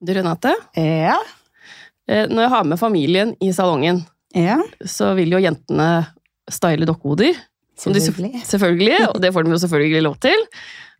[0.00, 0.54] Du, Renate.
[0.76, 1.16] Ja.
[2.08, 4.02] eh, Når jeg har med familien i salongen,
[4.34, 4.58] Ja.
[4.86, 6.06] så vil jo jentene
[6.50, 7.34] style dokkehoder.
[7.80, 8.42] Selvfølgelig.
[8.44, 10.36] selvfølgelig, og det får de jo selvfølgelig lov til.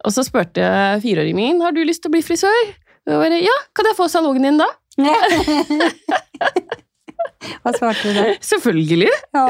[0.05, 2.71] Og så spurte jeg fireåringen min har du lyst til å bli frisør.
[3.05, 4.69] Og jeg bare, ja, kan jeg få salongen din da?
[7.61, 8.25] Hva svarte du da?
[8.45, 9.09] Selvfølgelig.
[9.37, 9.45] Å,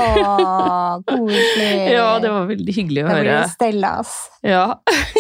[1.07, 1.71] koselig.
[1.97, 3.37] Ja, det var veldig hyggelig å blir høre.
[3.45, 4.15] det Stella, ass.
[4.47, 4.65] Ja.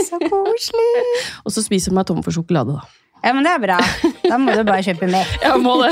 [0.07, 0.91] Så koselig.
[1.45, 2.83] Og så spiser jeg meg tom for sjokolade, da.
[3.21, 3.77] Ja, men det er bra.
[4.25, 5.29] Da må du bare kjøpe mer.
[5.45, 5.91] Ja, må det.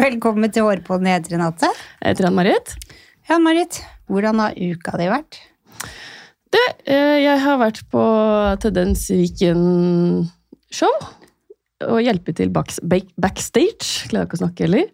[0.00, 1.06] Velkommen til Hårpodden.
[1.06, 1.70] Jeg heter Renate.
[2.00, 2.74] Jeg heter Ann-Marit.
[3.30, 3.78] Ja, Marit.
[4.10, 5.38] Hvordan har uka di vært?
[6.50, 8.02] Det, eh, jeg har vært på
[8.64, 10.94] Tendens Viken-show.
[11.86, 14.10] Og hjelpe til backstage.
[14.10, 14.90] Klarer ikke å snakke heller.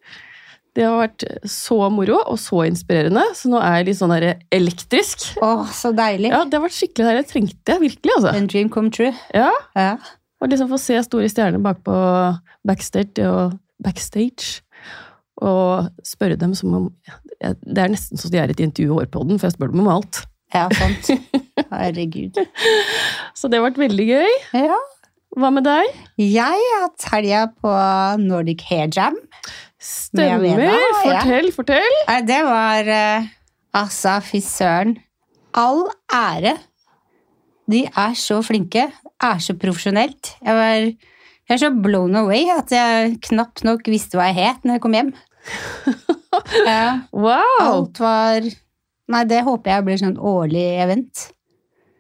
[0.77, 4.13] Det har vært så moro og så inspirerende, så nå er jeg litt sånn
[4.53, 5.25] elektrisk.
[5.41, 6.29] Åh, så deilig.
[6.35, 8.13] Ja, Det har vært skikkelig der jeg trengte det, virkelig.
[8.19, 8.35] altså.
[8.37, 9.15] En dream come true.
[9.35, 9.97] Ja, Ja.
[10.45, 11.95] Og liksom få se store stjerner bakpå
[12.69, 14.61] backstage og backstage.
[15.41, 16.91] Og spørre dem som om
[17.41, 19.89] Det er nesten så de er et intervju i Hårpodden, for jeg spør dem om
[19.95, 20.21] alt.
[20.55, 21.09] ja, sant.
[21.73, 22.37] Herregud.
[23.37, 24.37] Så det har vært veldig gøy.
[24.61, 24.77] Ja.
[25.37, 25.89] Hva med deg?
[26.23, 27.73] Jeg har hatt helga på
[28.23, 29.17] Nordic Hair Jam.
[29.87, 30.63] Stemmer.
[31.05, 31.99] Fortell, fortell.
[32.27, 33.29] Det var eh,
[33.77, 34.97] Altså, fy søren.
[35.57, 36.57] All ære.
[37.71, 38.89] De er så flinke.
[39.23, 40.35] Er så profesjonelt.
[40.43, 40.75] Jeg var
[41.47, 44.83] jeg er så blown away at jeg knapt nok visste hva jeg het når jeg
[44.87, 45.13] kom hjem.
[46.67, 47.61] Ja, Wow!
[47.63, 48.45] alt var
[49.09, 51.29] Nei, det håper jeg blir sånn årlig event.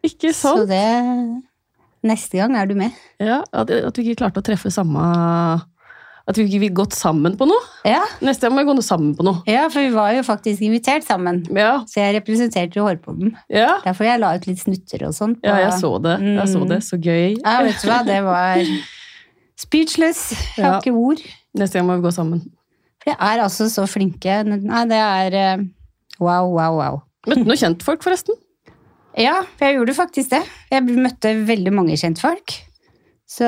[0.05, 0.69] Ikke Så sant?
[0.69, 0.83] det
[2.07, 2.95] Neste gang er du med.
[3.23, 5.07] Ja, at, at vi ikke klarte å treffe samme
[6.27, 7.63] At vi ikke ville gått sammen på noe.
[7.87, 9.45] Ja, Neste gang må vi gå sammen på noe.
[9.47, 11.45] ja, for vi var jo faktisk invitert sammen.
[11.55, 13.37] Ja, Så jeg representerte jo Hårpodden.
[13.49, 13.77] ja.
[13.85, 15.37] Derfor jeg la ut litt snutter og sånn.
[15.47, 16.17] ja jeg så det.
[16.27, 16.81] Jeg så det.
[16.83, 17.36] Så gøy.
[17.45, 18.59] Ja, vet du hva, det var
[19.57, 20.33] speechless.
[20.57, 21.23] Jeg har ikke ord.
[21.57, 22.42] Neste gang må vi gå sammen.
[23.03, 24.41] For jeg er altså så flinke.
[24.51, 25.63] Nei, det er eh,
[26.19, 26.98] wow, wow, wow.
[27.27, 28.35] Møtte noen kjentfolk, forresten.
[29.17, 30.42] Ja, jeg gjorde faktisk det.
[30.75, 32.59] Jeg møtte veldig mange kjentfolk.
[33.27, 33.47] Så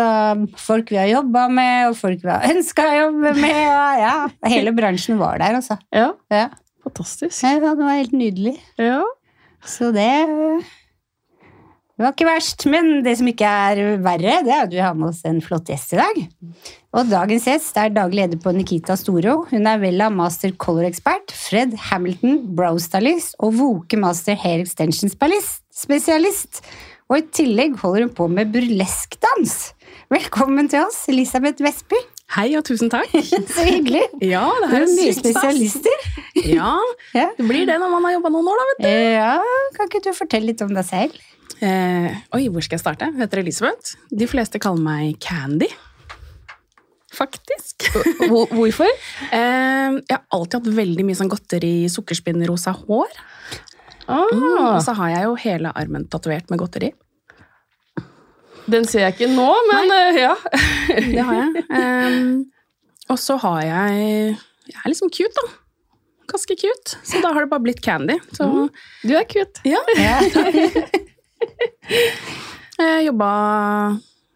[0.58, 3.60] folk vi har jobba med, og folk vi har ønska å jobbe med.
[3.68, 4.16] Og ja,
[4.50, 5.74] hele bransjen var der, altså.
[5.94, 6.48] Ja, Ja,
[6.84, 7.36] fantastisk.
[7.44, 8.56] Ja, det var helt nydelig.
[8.80, 9.02] Ja.
[9.66, 10.10] Så det
[11.98, 14.94] det var ikke verst, men det som ikke er verre, det er at vi har
[14.94, 16.20] med oss en flott gjest i dag.
[16.94, 19.50] Og dagens gjest er daglig leder på Nikita Storo.
[19.50, 26.62] Hun er Vella master color-ekspert, Fred Hamilton brow-stylist og Voke master hair extension-spesialist.
[27.08, 29.54] Og i tillegg holder hun på med burleskdans.
[30.12, 31.96] Velkommen til oss, Elisabeth Vestby.
[32.36, 33.08] Hei og tusen takk.
[33.54, 34.02] Så hyggelig.
[34.20, 36.04] Ja, det her er mye spesialister.
[36.44, 36.74] Ja,
[37.16, 37.30] Ja.
[37.38, 38.90] det blir det når man har jobba noen år, da, vet du.
[39.16, 39.32] ja,
[39.78, 41.16] kan ikke du fortelle litt om deg selv?
[41.64, 43.08] Eh, oi, hvor skal jeg starte?
[43.08, 43.96] Jeg heter Elisabeth.
[44.12, 45.70] De fleste kaller meg Candy.
[47.18, 47.88] Faktisk.
[48.28, 48.92] Hvorfor?
[49.28, 53.08] Eh, jeg har alltid hatt veldig mye sånn godteri, sukkerspinn, rosa hår.
[54.08, 56.92] Ah, Og så har jeg jo hele armen tatovert med godteri.
[58.68, 60.34] den ser jeg ikke nå, men eh, ja.
[61.14, 61.64] Det har jeg.
[61.72, 62.44] Um,
[63.08, 64.36] og så har jeg
[64.68, 65.46] Jeg er liksom cute, da.
[66.28, 66.98] Ganske cute.
[67.08, 68.18] Så da har det bare blitt Candy.
[68.36, 68.68] Så
[69.04, 69.60] Du er cute.
[69.64, 69.80] ja.
[69.96, 70.18] Ja.
[72.78, 73.28] Jeg jobba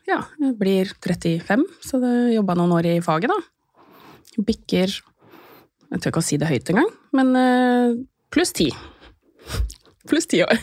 [0.08, 3.38] Ja, jeg blir 35, så jeg jobba noen år i faget, da.
[4.42, 7.92] Bikker Jeg tør ikke å si det høyt engang, men eh,
[8.32, 8.70] pluss ti.
[10.08, 10.56] Pluss ti år.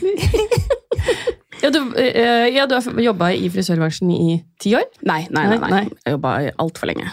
[1.60, 4.86] Ja, du, eh, ja, du har jobba i frisørbransjen i ti år.
[5.04, 5.68] Nei, nei, nei.
[5.68, 5.82] Nei.
[6.06, 6.30] Jeg jobba
[6.62, 7.10] altfor lenge.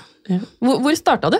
[0.64, 1.38] Hvor, hvor starta du?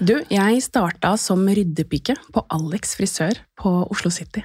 [0.00, 4.40] Du, jeg starta som ryddepike på Alex frisør på Oslo City.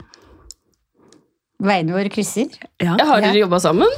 [1.63, 2.51] Veiene våre krysser.
[2.83, 2.97] Ja.
[2.99, 3.89] Ja, har dere jobba sammen?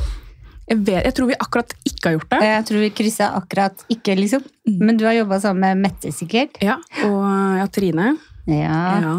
[0.69, 2.39] Jeg, vet, jeg tror vi akkurat ikke har gjort det.
[2.45, 4.45] Jeg tror vi kryssa akkurat ikke, liksom.
[4.69, 6.61] Men du har jobba sammen med Mette, sikkert?
[6.61, 6.77] Ja,
[7.09, 7.23] Og
[7.57, 8.11] ja, Trine.
[8.45, 8.83] Ja.
[9.01, 9.15] Ja.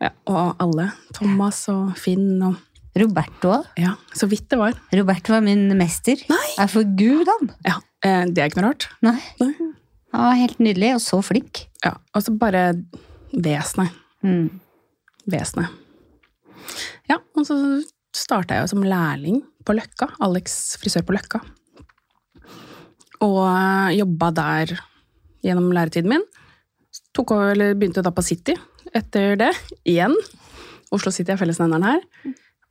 [0.00, 0.10] Ja.
[0.30, 0.90] Og alle.
[1.16, 2.56] Thomas og Finn og
[2.98, 3.66] Roberto òg.
[3.78, 4.74] Ja, så vidt det var.
[4.96, 6.18] Roberto var min mester.
[6.30, 6.46] Nei.
[6.58, 7.52] Er for gud, han!
[7.66, 8.88] Ja, eh, Det er ikke noe rart.
[9.06, 9.18] Nei.
[9.42, 9.52] Nei.
[10.10, 11.66] Han var helt nydelig, og så flink.
[11.84, 12.72] Ja, Og så bare
[13.30, 13.94] vesenet.
[14.26, 14.48] Mm.
[15.30, 15.70] Vesenet.
[17.08, 17.56] Ja, og så
[18.16, 20.10] starta jeg jo som lærling på Løkka.
[20.26, 21.40] Alex frisør på Løkka.
[23.22, 24.74] Og eh, jobba der
[25.46, 26.26] gjennom læretiden min.
[27.20, 28.54] Over, eller begynte da på City
[28.96, 29.50] etter det,
[29.88, 30.14] igjen.
[30.94, 32.00] Oslo City er fellesnevneren her.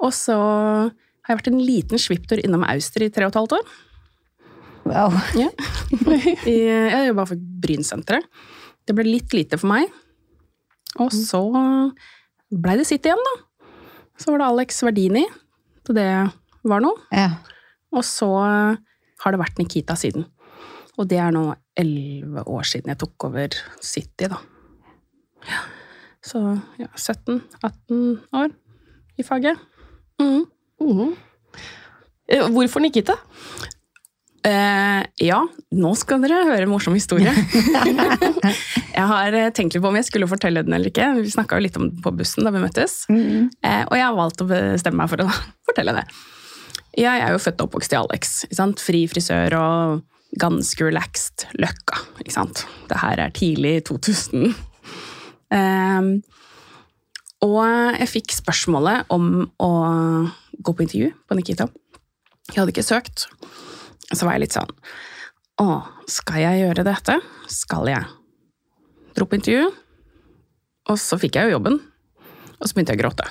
[0.03, 3.57] Og så har jeg vært en liten svipptur innom Auster i tre og et halvt
[3.59, 3.65] år.
[4.89, 5.13] Wow.
[5.37, 5.49] Ja.
[6.47, 8.25] Jeg jobba for Brynsenteret.
[8.87, 9.91] Det ble litt lite for meg.
[10.99, 11.43] Og så
[12.49, 13.35] blei det sitt igjen, da.
[14.19, 15.21] Så var det Alex Verdini,
[15.85, 16.09] så det
[16.67, 16.97] var noe.
[17.13, 17.37] Ja.
[17.95, 20.25] Og så har det vært Nikita siden.
[20.99, 24.41] Og det er nå elleve år siden jeg tok over City, da.
[25.47, 25.61] Ja.
[26.25, 26.41] Så
[26.79, 28.53] ja, 17-18 år
[29.19, 29.59] i faget.
[30.21, 30.45] Mm.
[30.81, 31.15] Mm.
[32.27, 33.15] Eh, Hvorfor Nikita?
[34.47, 35.39] Eh, ja,
[35.75, 37.31] nå skal dere høre en morsom historie.
[38.97, 41.09] jeg har eh, tenkt litt på om jeg skulle fortelle den eller ikke.
[41.19, 43.01] Vi snakka litt om den på bussen da vi møttes.
[43.11, 43.49] Mhm.
[43.65, 45.31] Eh, og jeg har valgt å bestemme meg for å
[45.71, 46.05] fortelle det.
[46.99, 48.37] Jeg er jo født og oppvokst i Alex.
[48.81, 51.99] Fri frisør og ganske relaxed løkka.
[52.89, 54.53] Det her er tidlig 2000.
[55.53, 56.09] Eh,
[57.45, 57.59] og
[57.95, 59.71] jeg fikk spørsmålet om å
[60.59, 61.69] gå på intervju på Nikita.
[62.49, 63.27] Jeg hadde ikke søkt.
[64.09, 64.71] Så var jeg litt sånn
[65.61, 65.65] Å,
[66.09, 67.19] skal jeg gjøre dette?
[67.51, 68.07] Skal jeg?
[69.13, 69.67] Dro på intervju,
[70.89, 71.75] og så fikk jeg jo jobben.
[72.59, 73.25] Og så begynte jeg å gråte.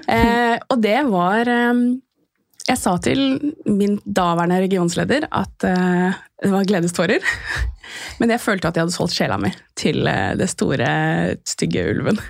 [0.14, 1.80] eh, og det var eh,
[2.68, 3.20] Jeg sa til
[3.66, 7.24] min daværende regionsleder at uh, det var gledestårer.
[8.20, 10.90] Men jeg følte at jeg hadde solgt sjela mi til uh, det store,
[11.48, 12.20] stygge ulven.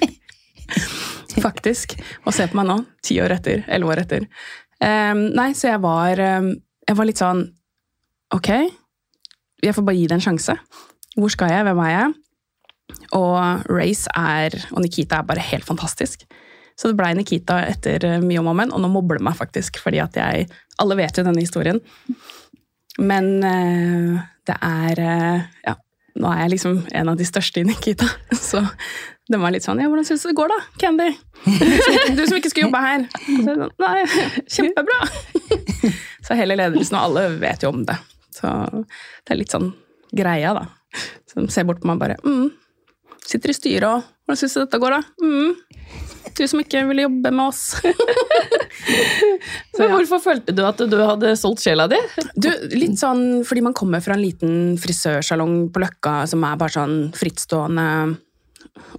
[1.44, 1.94] Faktisk.
[2.24, 4.26] Og se på meg nå, ti år etter, elleve år etter.
[4.80, 6.54] Um, nei, så jeg var, um,
[6.88, 7.42] jeg var litt sånn
[8.30, 8.48] Ok,
[9.58, 10.54] jeg får bare gi det en sjanse.
[11.18, 11.64] Hvor skal jeg?
[11.66, 12.12] Hvem er jeg?
[13.18, 16.22] Og Race er, og Nikita er bare helt fantastisk.
[16.80, 19.36] Så det blei Nikita etter eh, mye om og men, og nå mobber det meg
[19.36, 20.48] faktisk, fordi at jeg
[20.80, 21.80] Alle vet jo denne historien.
[22.96, 25.74] Men eh, det er eh, Ja,
[26.20, 28.08] nå er jeg liksom en av de største i Nikita,
[28.50, 28.64] så
[29.30, 31.10] det var litt sånn Ja, hvordan syns du det går, da, Candy?
[32.16, 33.04] Du som ikke skulle jobbe her.
[33.44, 33.98] Så Nei,
[34.48, 35.02] kjempebra!
[36.26, 37.96] Så hele ledelsen og alle vet jo om det.
[38.34, 39.70] Så det er litt sånn
[40.16, 40.66] greia, da.
[41.30, 42.50] Som ser bort på meg bare mm,
[43.22, 45.26] Sitter i styret og Hvordan syns du dette går, da?
[45.26, 45.56] Mm,
[46.38, 47.62] du som ikke ville jobbe med oss.
[49.80, 51.98] Men hvorfor følte du at du hadde solgt sjela di?
[52.38, 52.46] Du,
[52.78, 56.96] litt sånn fordi man kommer fra en liten frisørsalong på Løkka som er bare sånn
[57.18, 57.88] frittstående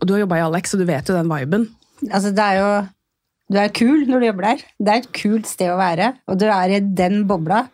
[0.01, 1.69] Og du har jobba i Alex, så du vet jo den viben.
[2.09, 2.69] Altså, det er jo
[3.55, 4.69] Du er kul når du jobber der.
[4.83, 7.69] Det er et kult sted å være, og du er i den bobla.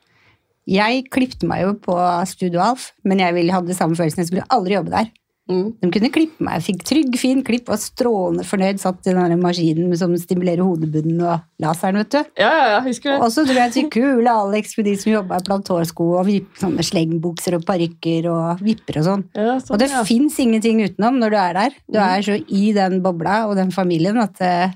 [0.70, 1.98] Jeg klippte meg jo på
[2.30, 4.22] Studio Alf, men jeg ville hadde samme følelsen.
[4.22, 5.10] Jeg skulle aldri jobbe der.
[5.48, 5.68] Mm.
[5.80, 6.60] De kunne klippe meg.
[6.60, 8.82] Jeg fikk trygg, fin klipp, var strålende fornøyd.
[8.82, 12.20] Satt i den maskinen som stimulerer hodebunnen og laseren, vet du.
[12.42, 13.20] Ja, ja, ja, husker det.
[13.24, 16.86] Og så dro jeg til kule Alex med de som jobba i plantårsko og sånne
[16.86, 19.28] slengbukser og parykker og vipper og sånn.
[19.38, 20.04] Ja, sånn, Og det ja.
[20.08, 21.80] fins ingenting utenom når du er der.
[21.88, 24.76] Du er så i den bobla og den familien at uh,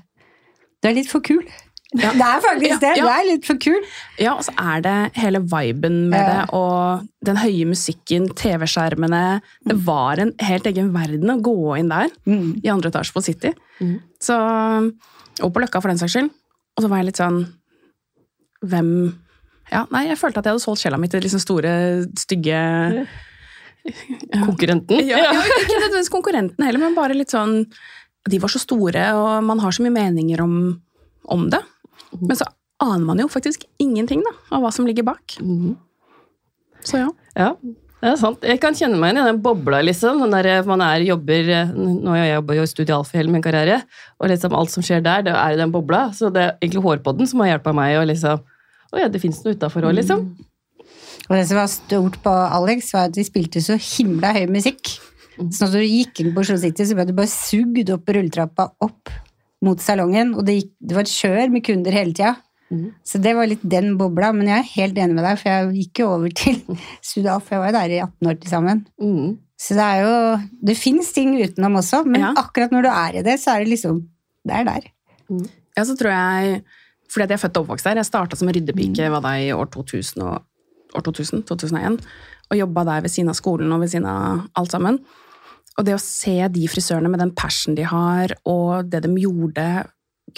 [0.82, 1.44] du er litt for kul.
[1.92, 2.90] Det er faktisk det.
[2.96, 3.04] Ja, ja.
[3.04, 3.80] Du er litt for kul.
[4.18, 6.28] Ja, og så er det hele viben med Ja.
[6.46, 11.88] det, og den høye musikken, TV-skjermene Det var en helt egen verden å gå inn
[11.92, 12.60] der, Mm.
[12.64, 13.52] i andre etasje på City.
[13.80, 14.00] Mm.
[14.20, 14.34] Så,
[15.42, 16.30] og på Løkka, for den saks skyld.
[16.76, 17.42] Og så var jeg litt sånn
[18.64, 19.14] Hvem
[19.72, 23.06] ja, Nei, jeg følte at jeg hadde solgt sjela mi til liksom store, stygge
[24.46, 25.02] Konkurrenten?
[25.08, 27.66] ja, ja, Ikke nødvendigvis konkurrenten heller, men bare litt sånn
[28.30, 30.80] De var så store, og man har så mye meninger om,
[31.26, 31.58] om det.
[32.20, 32.48] Men så
[32.82, 35.38] aner man jo faktisk ingenting da, av hva som ligger bak.
[35.40, 35.76] Mm.
[36.82, 37.08] Så ja.
[37.38, 37.52] Ja,
[38.02, 38.42] det er sant.
[38.44, 40.24] Jeg kan kjenne meg igjen i den bobla, liksom.
[40.26, 43.82] når der, man er, jobber, nå har jeg jobba i Studio i hele min karriere,
[44.18, 46.08] og liksom alt som skjer der, det er i den bobla.
[46.16, 48.48] Så det er egentlig hårpodden som har hjulpet meg å liksom
[48.92, 50.26] Å ja, det fins noe utafor òg, liksom.
[51.30, 54.90] Og det som var stort på Alex, var at de spilte så himla høy musikk.
[55.38, 58.66] Så når du gikk inn på Oslo City, så ble du bare sugd opp rulletrappa
[58.84, 59.14] opp
[59.62, 62.34] mot salongen, og det, gikk, det var et kjør med kunder hele tida.
[62.72, 62.86] Mm.
[63.04, 65.72] Så det var litt den bobla, men jeg er helt enig med deg, for jeg
[65.76, 66.60] gikk jo over til
[67.08, 68.84] Sudaf, for jeg var jo der i 18 år til sammen.
[69.02, 69.34] Mm.
[69.62, 70.14] Så det er jo
[70.72, 72.32] Det fins ting utenom også, men Ja.
[72.40, 74.00] akkurat når du er i det, så er det liksom
[74.42, 74.88] Det er der.
[75.76, 76.62] Ja, så tror jeg
[77.12, 78.00] Fordi at jeg er født og oppvokst der.
[78.00, 80.42] Jeg starta som ryddepike var da i år 2000, og,
[80.96, 82.00] år 2000 2001.
[82.50, 84.98] Og jobba der ved siden av skolen og ved siden av alt sammen.
[85.78, 89.66] Og det å se de frisørene med den passion de har, og det de gjorde,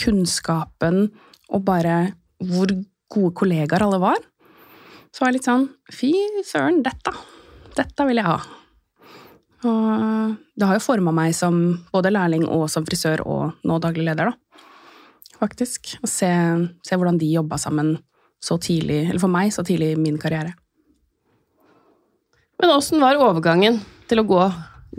[0.00, 1.09] kunnskapen,
[1.55, 1.97] og bare
[2.43, 2.71] hvor
[3.12, 4.21] gode kollegaer alle var,
[5.14, 6.12] så var jeg litt sånn Fy
[6.47, 7.12] søren, dette!
[7.75, 8.38] Dette vil jeg ha.
[9.67, 11.57] Og det har jo forma meg som
[11.91, 14.45] både lærling og som frisør og nå daglig leder, da
[15.45, 15.97] faktisk.
[16.03, 16.31] Å se,
[16.85, 17.97] se hvordan de jobba sammen
[18.45, 20.55] så tidlig, eller for meg, så tidlig i min karriere.
[22.61, 24.43] Men åssen var overgangen til å gå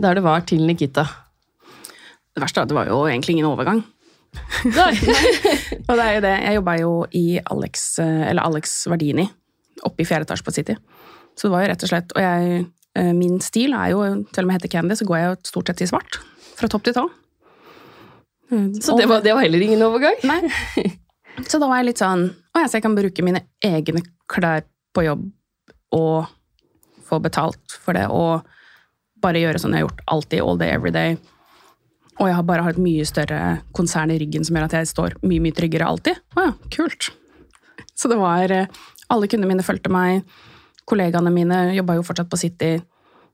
[0.02, 1.06] der det var, til Nikita?
[2.36, 3.82] Det verste er at det var jo egentlig ingen overgang.
[4.68, 4.92] Nei.
[5.88, 9.24] Og det er jo det, jeg jobba jo i Alex, eh, eller Alex Verdini,
[9.88, 10.76] oppe i fjerde etasje på City.
[11.36, 12.60] Så det var jo rett og slett Og jeg
[12.96, 15.72] eh, min stil er jo, selv om jeg heter Candy, så går jeg jo stort
[15.72, 16.20] sett i svart.
[16.56, 17.04] Fra topp til tå.
[18.52, 20.20] Mm, Så det var, det var heller ingen overgang?
[20.28, 20.86] Nei.
[21.50, 24.00] Så da var jeg litt sånn Å ja, så jeg kan bruke mine egne
[24.30, 24.62] klær
[24.96, 25.26] på jobb
[25.92, 26.30] og
[27.06, 28.46] få betalt for det, og
[29.26, 31.16] bare gjøre sånn jeg har gjort alltid, all day, every day.
[32.16, 33.40] Og jeg har bare har et mye større
[33.76, 36.20] konsern i ryggen som gjør at jeg står mye, mye tryggere alltid.
[36.38, 37.10] Å ja, kult.
[37.96, 38.70] Så det var eh,
[39.12, 40.24] Alle kundene mine fulgte meg.
[40.88, 42.72] Kollegaene mine jobba jo fortsatt på City.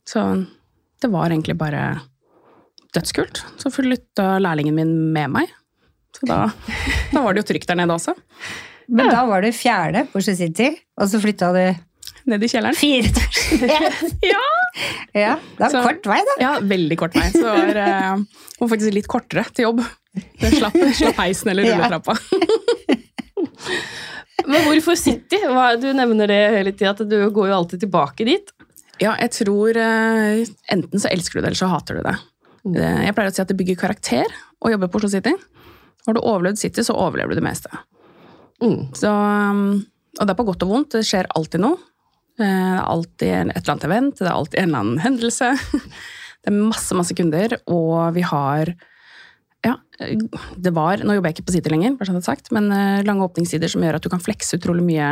[0.09, 0.21] Så
[1.03, 1.85] det var egentlig bare
[2.93, 3.45] dødskult.
[3.63, 5.55] Så flytta lærlingen min med meg.
[6.13, 6.43] Så da,
[7.15, 8.13] da var det jo trygt der nede også.
[8.93, 10.67] Men da var du fjerde på Oslo City,
[11.01, 11.63] og så flytta du
[12.29, 12.77] Ned i kjelleren.
[12.79, 14.13] fire etasjer ned.
[14.29, 14.43] Ja!
[15.25, 16.37] Ja, det er Så- kort vei, da.
[16.41, 17.27] ja, veldig kort vei.
[17.35, 18.23] Så var, eh,
[18.61, 19.83] var faktisk litt kortere til jobb.
[20.41, 22.17] Jeg slapp, slapp heisen eller rulletrappa.
[24.47, 25.39] Men hvorfor City?
[25.81, 28.51] Du nevner det hele tida, at du går jo alltid tilbake dit.
[29.03, 32.17] Ja, jeg tror eh, enten så elsker du det, eller så hater du det.
[32.79, 35.33] Eh, Jeg pleier å si at det bygger karakter å jobbe på Oslo City.
[36.07, 37.71] Har du overlevd City, så overlever du det meste.
[38.63, 38.91] Mm.
[38.99, 39.63] Så, um,
[40.19, 40.97] og det er på godt og vondt.
[40.97, 41.79] Det skjer alltid noe.
[42.39, 45.53] Eh, Det er alltid et eller annet event, det er alltid en eller annen hendelse.
[46.43, 48.73] Det er masse, masse kunder, og vi har
[49.63, 49.77] ja,
[50.59, 53.05] det var, Nå jobber jeg ikke på sider lenger, bare sånn er sagt, men eh,
[53.07, 55.11] lange åpningstider som gjør at du kan flekse utrolig mye.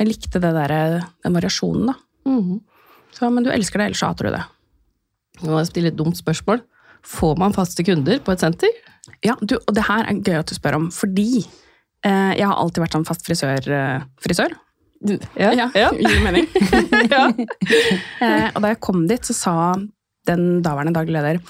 [0.00, 1.98] Jeg likte det der, den variasjonen, da.
[2.30, 2.62] Mhm.
[3.12, 4.40] Så, men du elsker det, ellers så hater du det.
[5.42, 6.64] Nå må jeg stille et dumt spørsmål.
[7.04, 8.72] Får man faste kunder på et senter?
[9.22, 12.56] Ja, du, og det her er gøy at du spør om, fordi eh, jeg har
[12.56, 13.68] alltid vært sånn fast frisør.
[13.68, 14.56] Eh, frisør.
[15.36, 15.52] Ja.
[15.76, 15.90] ja.
[15.92, 16.46] Gir mening.
[17.12, 17.26] ja.
[18.24, 19.54] eh, og da jeg kom dit, så sa
[20.28, 21.40] den daværende daglig leder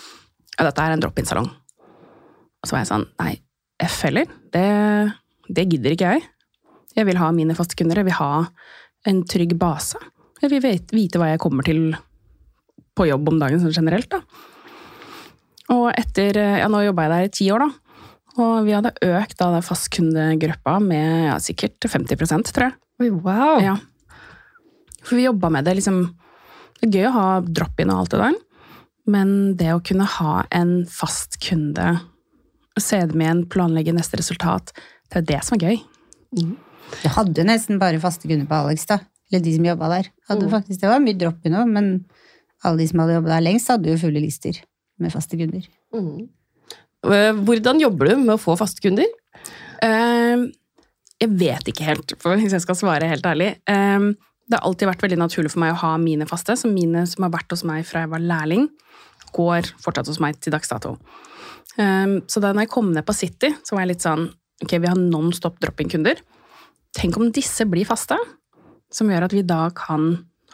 [0.54, 1.48] ja, dette er en drop-in-salong.
[1.48, 3.34] Og så var jeg sånn, nei,
[3.82, 4.66] F heller, det,
[5.50, 6.26] det gidder ikke jeg.
[6.94, 8.44] Jeg vil ha mine faste kunder, jeg vil ha
[9.10, 9.98] en trygg base.
[10.42, 10.62] Jeg vil
[10.94, 11.96] vite hva jeg kommer til
[12.94, 14.22] på jobb om dagen sånn generelt, da.
[15.74, 17.84] Og etter, ja nå jobba jeg der i ti år, da.
[18.44, 22.78] Og vi hadde økt da fastkundegruppa med ja, sikkert 50% tror jeg.
[23.04, 23.60] Oi, wow.
[23.60, 23.76] Ja.
[25.04, 26.00] For vi jobba med det liksom
[26.80, 28.36] Det er gøy å ha drop-in og alt det der,
[29.14, 29.30] men
[29.60, 31.94] det å kunne ha en fast kunde,
[32.80, 34.72] se dem igjen, planlegge neste resultat,
[35.12, 35.78] det er det som er gøy.
[36.34, 38.98] Du hadde nesten bare faste kunder på Alex, da.
[39.30, 40.10] Eller de som jobba der.
[40.28, 41.90] Hadde faktisk, det var mye drop-in òg, men
[42.64, 44.60] alle de som hadde jobba der lengst, hadde jo fulle lister
[45.00, 45.64] med faste kunder.
[45.96, 46.26] Mm.
[47.08, 49.08] Eh, Hvordan jobber du med å få faste kunder?
[49.84, 50.44] Eh,
[51.22, 53.54] jeg vet ikke helt, hvis jeg skal svare helt ærlig.
[53.70, 54.08] Eh,
[54.44, 57.26] det har alltid vært veldig naturlig for meg å ha mine faste, så mine som
[57.26, 58.68] har vært hos meg fra jeg var lærling,
[59.34, 60.96] går fortsatt hos meg til dags dato.
[61.80, 64.30] Eh, så da jeg kom ned på City, så var jeg litt sånn
[64.62, 66.20] Ok, vi har non stop drop-in-kunder.
[66.94, 68.14] Tenk om disse blir faste,
[68.86, 70.12] som gjør at vi da kan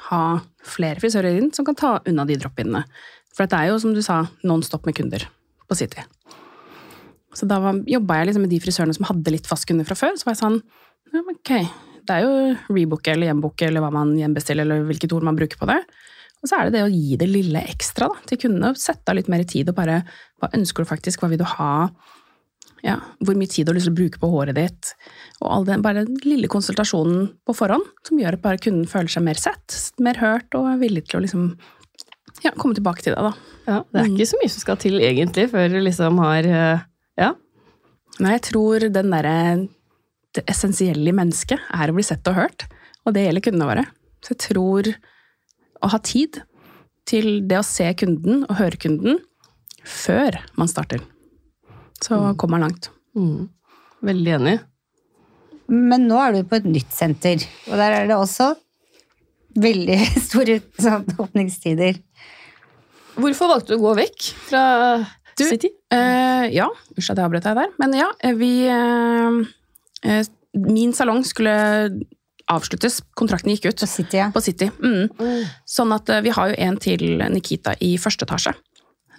[0.09, 2.81] ha flere frisører inn som kan ta unna de drop-inene.
[3.37, 5.29] For det er jo, som du sa, non stop med kunder
[5.69, 6.03] på City.
[7.35, 9.95] Så da var- jobba jeg liksom med de frisørene som hadde litt fast kunde fra
[9.95, 10.17] før.
[10.19, 10.63] Så var jeg sånn
[11.13, 11.51] ja, ok,
[12.07, 15.59] det er jo rebooke eller gjenbooke eller hva man hjembestiller, eller hvilket ord man bruker
[15.59, 15.81] på det.
[16.41, 18.73] Og så er det det å gi det lille ekstra da, til kundene.
[18.79, 20.05] Sette av litt mer tid og bare
[20.41, 21.21] Hva ønsker du faktisk?
[21.21, 21.91] Hva vil du ha?
[22.83, 24.95] Ja, hvor mye tid du har lyst til å bruke på håret ditt?
[25.43, 29.13] Og all den bare den lille konsultasjonen på forhånd som gjør at bare kunden føler
[29.13, 31.51] seg mer sett, mer hørt og er villig til å liksom
[32.41, 33.35] ja, komme tilbake til deg, da.
[33.67, 36.87] Ja, det er ikke så mye som skal til, egentlig, før du liksom har eh,
[37.21, 37.35] Ja.
[38.21, 39.37] Nei, jeg tror den derre
[40.35, 42.69] Det essensielle i mennesket er å bli sett og hørt,
[43.03, 43.85] og det gjelder kundene våre.
[44.23, 44.91] Så jeg tror
[45.81, 46.39] å ha tid
[47.09, 49.19] til det å se kunden og høre kunden
[49.83, 51.03] før man starter,
[51.99, 52.91] så kommer man langt.
[53.19, 53.49] Mm.
[54.07, 54.57] Veldig enig.
[55.71, 58.53] Men nå er du på et nytt senter, og der er det også
[59.59, 59.99] veldig
[60.29, 61.99] store sånn, åpningstider.
[63.21, 64.63] Hvorfor valgte du å gå vekk fra
[65.41, 65.51] Du-?
[65.97, 69.41] Eh, ja, unnskyld at jeg avbrøt deg der, men ja, vi eh,
[70.07, 70.25] eh,
[70.61, 71.53] Min salong skulle
[72.51, 74.31] avsluttes, kontrakten gikk ut På City, ja.
[74.35, 74.67] på City.
[74.83, 75.45] Mm.
[75.69, 78.55] Sånn at eh, vi har jo en til Nikita i første etasje.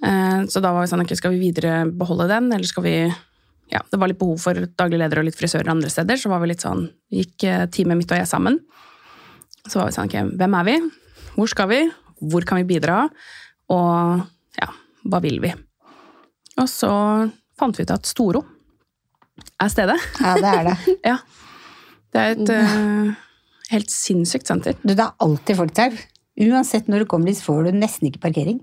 [0.03, 2.95] Eh, Så da var vi sånn, ok, skal vi videre beholde den, eller skal vi
[3.71, 6.41] Ja, det var litt behov for daglig leder og litt frisører andre steder, så var
[6.43, 8.59] vi litt sånn Gikk eh, teamet mitt og jeg sammen.
[9.63, 10.77] Så var vi sånn, ok, hvem er vi?
[11.37, 11.81] Hvor skal vi?
[12.19, 13.05] Hvor kan vi bidra?
[13.71, 14.25] Og
[14.59, 14.67] ja,
[15.07, 15.53] hva vil vi?
[16.59, 16.91] Og så
[17.59, 18.41] fant vi ut at Storo
[19.61, 19.97] er stedet.
[20.21, 20.77] Ja, det er det.
[21.11, 21.17] Ja.
[22.11, 23.11] Det er et uh,
[23.71, 24.75] helt sinnssykt senter.
[24.83, 25.93] Du, det er alltid folk der.
[26.43, 28.59] Uansett når du kommer dit, får du nesten ikke parkering.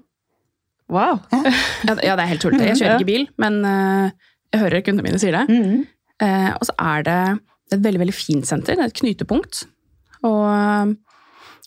[0.93, 1.23] Wow.
[1.33, 1.41] Ja,
[1.89, 2.67] det- ja, det er helt tullete.
[2.69, 4.11] Jeg kjører ikke bil, men uh,
[4.53, 5.47] jeg hører kundene mine sier det.
[5.49, 5.87] Mm -hmm.
[6.25, 7.19] uh, og så er det
[7.73, 8.77] et veldig veldig fint senter.
[8.77, 9.65] Det er et knytepunkt.
[10.25, 10.97] Og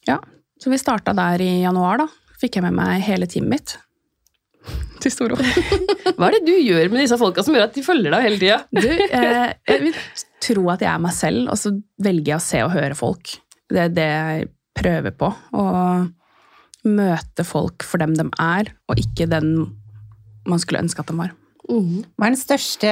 [0.08, 0.18] ja,
[0.60, 2.08] så vi starta der i januar, da.
[2.42, 3.78] fikk jeg med meg hele teamet mitt
[5.06, 5.38] til Storo.
[6.18, 8.42] Hva er det du gjør med disse folka som gjør at de følger deg hele
[8.42, 8.62] tida?
[9.12, 10.00] Eh, jeg vil
[10.42, 13.36] tro at jeg er meg selv, og så velger jeg å se og høre folk.
[13.72, 15.30] Det er det jeg prøver på.
[15.58, 15.66] Å
[16.88, 19.52] møte folk for dem de er, og ikke den
[20.50, 21.36] man skulle ønske at de var.
[21.70, 22.92] Hva er den største,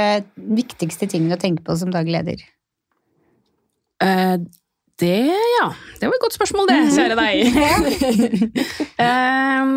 [0.59, 2.43] viktigste tingen å tenke på som daglig leder?
[4.03, 4.35] Eh,
[4.99, 5.67] det, ja.
[5.99, 7.35] Det var et godt spørsmål, det, kjære deg.
[8.99, 9.69] Eh,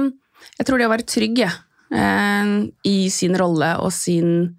[0.58, 1.54] jeg tror det å være trygg jeg,
[1.92, 4.56] i sin rolle og sin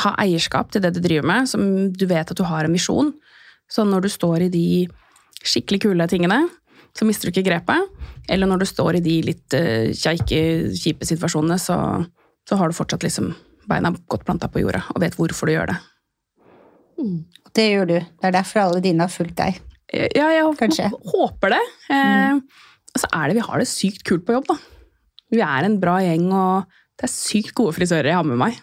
[0.00, 1.60] Ha eierskap til det du driver med, som
[1.92, 3.10] du vet at du har en visjon.
[3.68, 4.68] Så når du står i de
[5.44, 6.38] skikkelig kule tingene,
[6.96, 7.90] så mister du ikke grepet.
[8.32, 10.40] Eller når du står i de litt uh, kjeike,
[10.80, 11.76] kjipe situasjonene, så,
[12.48, 13.34] så har du fortsatt liksom
[13.68, 15.78] beina godt planta på jorda og vet hvorfor du gjør det.
[17.54, 17.96] Det gjør du.
[18.00, 19.58] Det er derfor alle dine har fulgt deg.
[19.94, 20.88] Ja, jeg Kanskje.
[21.12, 21.62] håper det.
[21.92, 22.40] Eh, mm.
[22.98, 24.56] så er det vi har det sykt kult på jobb, da.
[25.32, 26.64] Vi er en bra gjeng, og
[27.00, 28.58] det er sykt gode frisører jeg har med meg.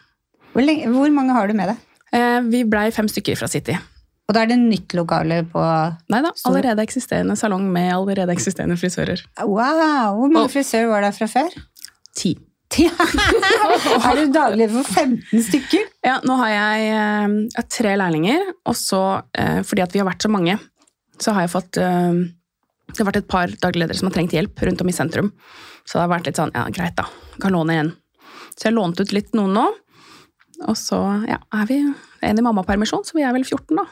[0.52, 1.88] Hvor, lenge, hvor mange har du med deg?
[2.12, 3.76] Eh, vi blei fem stykker fra City.
[4.30, 5.60] Og da er det nytt lokale på
[6.14, 9.20] Nei da, allerede eksisterende salong med allerede eksisterende frisører.
[9.44, 10.16] Wow!
[10.22, 11.52] Hvor mange Og- frisører var der fra før?
[12.16, 12.38] Ti.
[12.80, 15.90] er du daglig for 15 stykker?
[16.08, 19.02] Ja, nå har jeg, eh, jeg har tre lærlinger, og så,
[19.36, 20.56] eh, fordi at vi har vært så mange,
[21.20, 22.22] så har jeg fått eh,
[22.92, 25.32] Det har vært et par dagledere som har trengt hjelp rundt om i sentrum.
[25.86, 27.08] Så det har vært litt sånn, ja, greit da,
[27.42, 27.92] kan låne igjen.
[28.56, 29.66] Så jeg lånte ut litt noen nå,
[30.68, 31.80] og så ja, er vi
[32.22, 33.86] en i mammapermisjon, så vi er vel 14 da.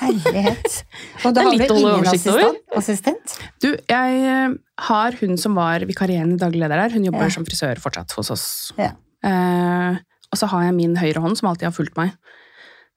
[0.00, 0.76] Herlighet.
[1.26, 2.60] Og da har du ingen assistent?
[2.78, 3.34] assistent?
[3.60, 4.54] Du, jeg eh,
[4.86, 6.94] har hun som var vikarierende dagleder der.
[6.94, 7.34] hun jobber Ja.
[7.34, 8.46] som frisør fortsatt hos oss.
[8.80, 8.94] Ja.
[9.26, 9.98] Eh,
[10.30, 12.14] og så har jeg min høyre hånd som alltid har fulgt meg.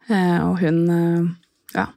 [0.07, 1.27] Eh, og hun eh,
[1.81, 1.87] Ja.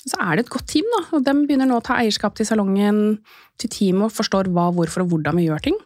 [0.00, 1.02] Så er det et godt team, da.
[1.16, 3.20] Og de begynner nå å ta eierskap til salongen,
[3.60, 5.78] til teamet, og forstår hva, hvorfor og hvordan vi gjør ting.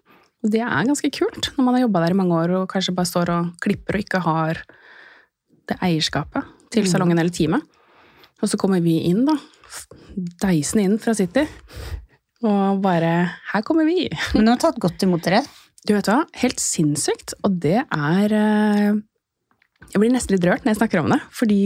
[0.44, 2.94] Og det er ganske kult, når man har jobba der i mange år og kanskje
[2.94, 4.60] bare står og klipper og ikke har
[5.70, 7.64] det eierskapet til salongen eller teamet.
[8.42, 9.38] Og så kommer vi inn, da.
[10.44, 11.46] Deisende inn fra City.
[12.44, 13.12] Og bare
[13.54, 14.04] Her kommer vi!
[14.34, 15.40] Men hun har tatt godt imot dere.
[15.84, 16.22] Du vet hva?
[16.42, 17.36] Helt sinnssykt.
[17.44, 18.92] Og det er eh,
[19.92, 21.22] Jeg blir nesten litt rørt når jeg snakker om det.
[21.32, 21.62] Fordi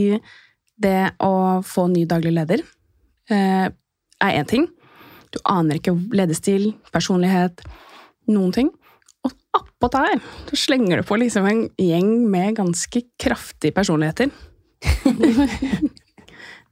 [0.79, 2.63] det å få ny daglig leder
[3.31, 4.69] eh, er én ting.
[5.35, 7.63] Du aner ikke ledestil, personlighet,
[8.31, 8.71] noen ting.
[9.27, 14.31] Og appåt der så slenger du på liksom en gjeng med ganske kraftige personligheter.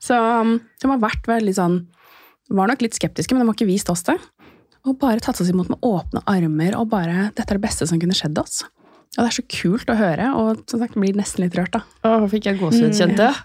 [0.06, 1.80] så um, de har vært veldig sånn
[2.54, 4.14] Var nok litt skeptiske, men de har ikke vist oss det.
[4.86, 7.98] Og bare tatt oss imot med åpne armer og bare 'Dette er det beste som
[7.98, 8.62] kunne skjedd oss'.
[9.16, 11.80] Og det er så kult å høre, og som sagt, blir nesten litt rørt, da.
[12.04, 13.38] Åh, fikk jeg gåsehud, kjente jeg.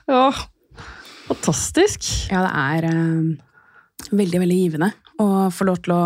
[1.31, 2.07] Fantastisk.
[2.31, 4.91] Ja, det er eh, veldig, veldig givende
[5.21, 6.03] å få lov til å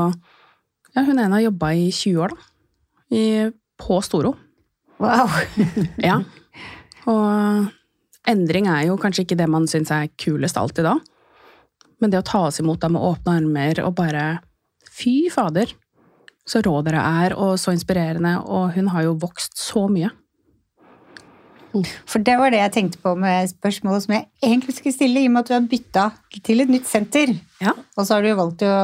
[0.96, 2.52] Ja, hun ene har jobba i 20 år, da.
[3.16, 3.24] I,
[3.82, 4.36] på Storo.
[5.02, 5.32] Wow!
[6.08, 6.22] Ja.
[7.10, 7.68] Og
[8.30, 10.96] endring er jo kanskje ikke det man syns er kulest alltid da.
[12.02, 14.26] Men det å ta oss imot da med åpne armer og bare
[14.96, 15.74] Fy fader,
[16.48, 20.08] så rå dere er, og så inspirerende, og hun har jo vokst så mye.
[22.10, 25.30] For det var det jeg tenkte på med spørsmålet som jeg egentlig skulle stille, i
[25.30, 26.06] og med at du har bytta
[26.46, 27.34] til et nytt senter.
[27.64, 27.76] Ja.
[27.96, 28.76] Og så har du jo valgt å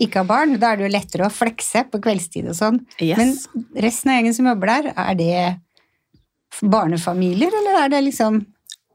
[0.00, 0.54] ikke ha barn.
[0.60, 2.80] Da er det jo lettere å flekse på kveldstid og sånn.
[3.02, 3.18] Yes.
[3.20, 5.34] Men resten av gjengen som jobber der, er det
[6.60, 8.42] barnefamilier, eller er det liksom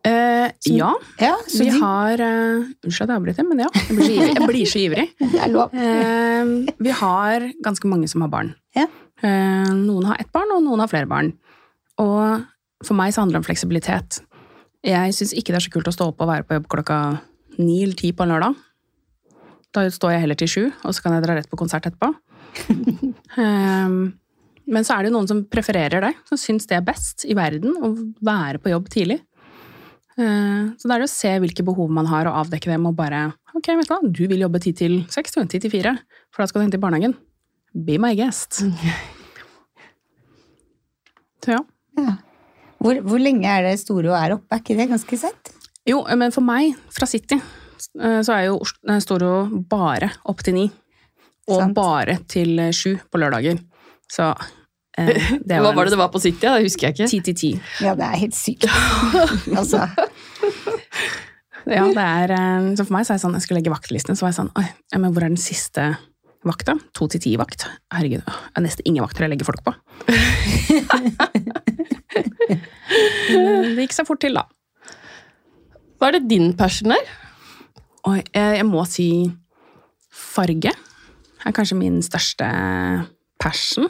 [0.05, 3.69] Uh, ja, Ja, vi de, har uh, Unnskyld at jeg avbryter, men ja.
[3.73, 4.35] Jeg blir så ivrig.
[4.35, 5.05] Jeg blir så ivrig.
[6.45, 8.51] Eh, vi har ganske mange som har barn.
[8.77, 8.85] Ja.
[9.25, 11.31] Noen har ett barn, og noen har flere barn.
[12.03, 12.45] Og
[12.87, 14.19] for meg så handler det om fleksibilitet.
[14.85, 16.99] Jeg syns ikke det er så kult å stå opp og være på jobb klokka
[17.57, 18.57] ni eller ti på en lørdag.
[19.75, 22.11] Da står jeg heller til sju, og så kan jeg dra rett på konsert etterpå.
[23.37, 24.13] um,
[24.73, 27.35] men så er det jo noen som prefererer det, som syns det er best i
[27.37, 27.91] verden å
[28.25, 29.19] være på jobb tidlig.
[30.15, 32.95] Eh, Så da er det å se hvilke behov man har, og avdekke dem, og
[32.95, 35.95] bare Ok, vet du hva, du vil jobbe ti til seks, du, ti til fire,
[36.31, 37.15] for da skal du hente i barnehagen.
[37.75, 38.61] Be my guest.
[41.45, 41.61] Så ja.
[41.99, 42.15] Ja.
[42.81, 44.49] Hvor, hvor lenge er det Storo er oppe?
[44.53, 45.53] Er ikke det ganske sent?
[45.85, 47.37] Jo, men for meg, fra City,
[48.01, 48.59] eh, så er jo
[48.89, 50.65] eh, Storo bare opp til ni.
[51.45, 51.75] Og Sant.
[51.77, 53.59] bare til eh, sju på lørdager.
[54.11, 54.31] Så
[54.97, 56.41] eh, det Hva var det det var på City?
[56.45, 57.09] Det husker jeg ikke.
[57.13, 57.51] Ti til ti.
[57.85, 58.67] Ja, det er helt sykt.
[59.59, 59.85] altså,
[61.65, 62.31] Ja, det er,
[62.77, 64.51] så for meg så er det sånn, jeg skulle legge vaktlistene, så var jeg sånn,
[64.61, 64.67] oi,
[64.99, 65.87] men hvor er den siste
[66.47, 66.77] vakta?
[66.97, 67.67] To til ti vakt.
[67.93, 69.75] Herregud, det er nesten ingen vakter jeg legger folk på.
[73.25, 74.45] Det gikk seg fort til da.
[75.99, 77.05] Hva er det din passion er?
[78.05, 79.09] Oi, jeg, jeg må si
[80.13, 80.71] farge.
[80.71, 82.47] er kanskje min største
[83.41, 83.89] passion.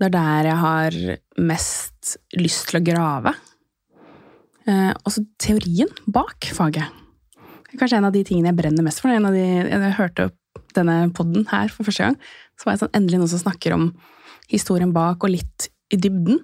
[0.00, 0.98] Det er der jeg har
[1.50, 3.34] mest lyst til å grave.
[4.68, 6.96] Eh, også teorien bak faget.
[7.70, 9.12] Det er kanskje en av de tingene jeg brenner mest for.
[9.12, 10.39] En av de, jeg hørte opp
[10.76, 12.16] denne podden her for første gang,
[12.58, 13.90] så var jeg sånn, endelig noen som snakker om
[14.50, 16.40] historien bak og litt i dybden.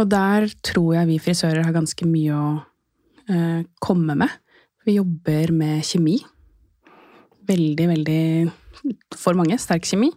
[0.00, 2.48] Og der tror jeg vi frisører har ganske mye å
[3.30, 4.32] eh, komme med.
[4.84, 6.18] Vi jobber med kjemi.
[7.48, 8.22] Veldig, veldig
[9.16, 10.10] For mange sterk kjemi.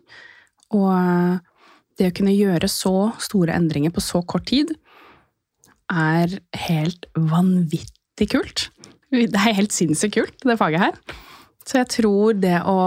[0.75, 1.37] Og eh,
[1.97, 4.73] det å kunne gjøre så store endringer på så kort tid
[5.87, 6.33] er
[6.67, 8.67] helt vanvittig kult.
[9.07, 10.97] Det er helt sinnssykt kult, det faget her.
[11.67, 12.77] Så jeg tror det å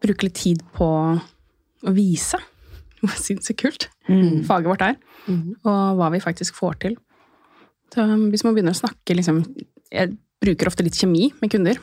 [0.00, 2.40] bruke litt tid på å vise
[3.00, 3.86] hvor sinnssykt kult
[4.44, 4.96] faget vårt er,
[5.64, 6.96] og hva vi faktisk får til.
[7.94, 9.40] Så hvis man begynner å snakke liksom,
[9.90, 11.78] Jeg bruker ofte litt kjemi med kunder.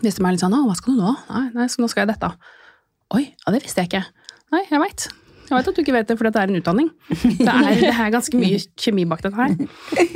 [0.00, 2.02] Hvis de er litt sånn 'Å, hva skal du nå?' Nei, nei, så nå skal
[2.04, 2.30] jeg dette.
[3.14, 4.04] Oi, ja, det visste jeg ikke.
[4.52, 5.06] Nei, jeg veit.
[5.44, 6.90] Jeg vet at du ikke vet det, for det er en utdanning.
[7.12, 9.54] Det er, det er ganske mye kjemi bak dette her.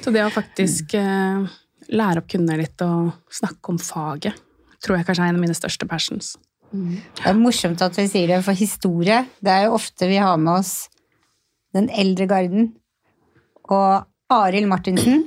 [0.03, 1.47] Så det å faktisk eh,
[1.93, 4.35] lære opp kundene litt og snakke om faget,
[4.85, 6.37] tror jeg kanskje er en av mine største passions.
[6.73, 10.37] Det er morsomt at vi sier det, for historie Det er jo ofte vi har
[10.37, 10.91] med oss
[11.73, 12.67] den eldre garden.
[13.73, 15.27] Og Arild Martinsen,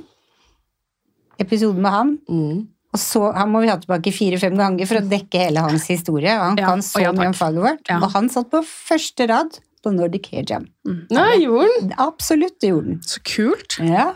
[1.42, 2.14] episoden med han.
[2.28, 2.62] Mm.
[2.92, 6.34] Og så, Han må vi ha tilbake fire-fem ganger for å dekke hele hans historie.
[6.36, 7.86] og Han Ja, kan så ja, mye om vårt.
[7.88, 8.00] Ja.
[8.02, 10.66] Og han satt på første rad på Nordic Hair Jam.
[11.10, 11.94] Nei, gjorde han?
[11.98, 13.00] Absolutt, det gjorde han.
[13.02, 13.78] Så kult!
[13.80, 14.12] Ja.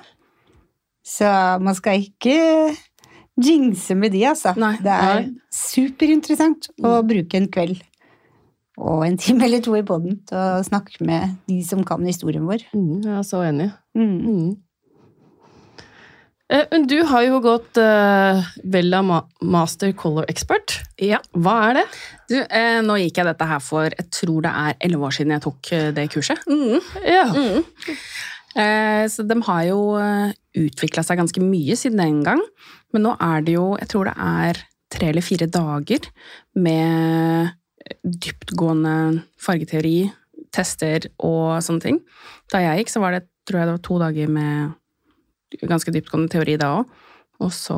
[1.07, 1.31] Så
[1.63, 2.75] man skal ikke
[3.37, 4.55] jinxe med de, altså.
[4.61, 7.83] Nei, det er superinteressant å bruke en kveld
[8.77, 12.45] og en time eller to i poden til å snakke med de som kan historien
[12.49, 12.67] vår.
[12.77, 13.71] Mm, jeg er så enig.
[13.97, 14.17] Mm.
[14.21, 14.55] Mm.
[16.53, 19.01] Eh, Men du har jo gått uh, Vella
[19.43, 20.77] Master Color Expert.
[21.03, 21.19] Ja.
[21.35, 21.87] Hva er det?
[22.31, 25.35] Du, eh, nå gikk jeg dette her for jeg tror det er elleve år siden
[25.37, 26.47] jeg tok eh, det kurset.
[26.47, 26.79] Mm.
[27.03, 27.27] Ja.
[27.35, 27.97] Mm.
[28.57, 29.81] Eh, så de har jo
[30.57, 32.45] utvikla seg ganske mye siden den gang.
[32.97, 34.61] Men nå er det jo, jeg tror det er
[34.97, 36.09] tre eller fire dager
[36.57, 37.53] med
[38.01, 38.97] dyptgående
[39.43, 39.99] fargeteori,
[40.57, 42.01] tester og sånne ting.
[42.49, 46.33] Da jeg gikk, så var det, tror jeg det var to dager med ganske dyptgående
[46.33, 46.95] teori da òg.
[47.45, 47.77] Og så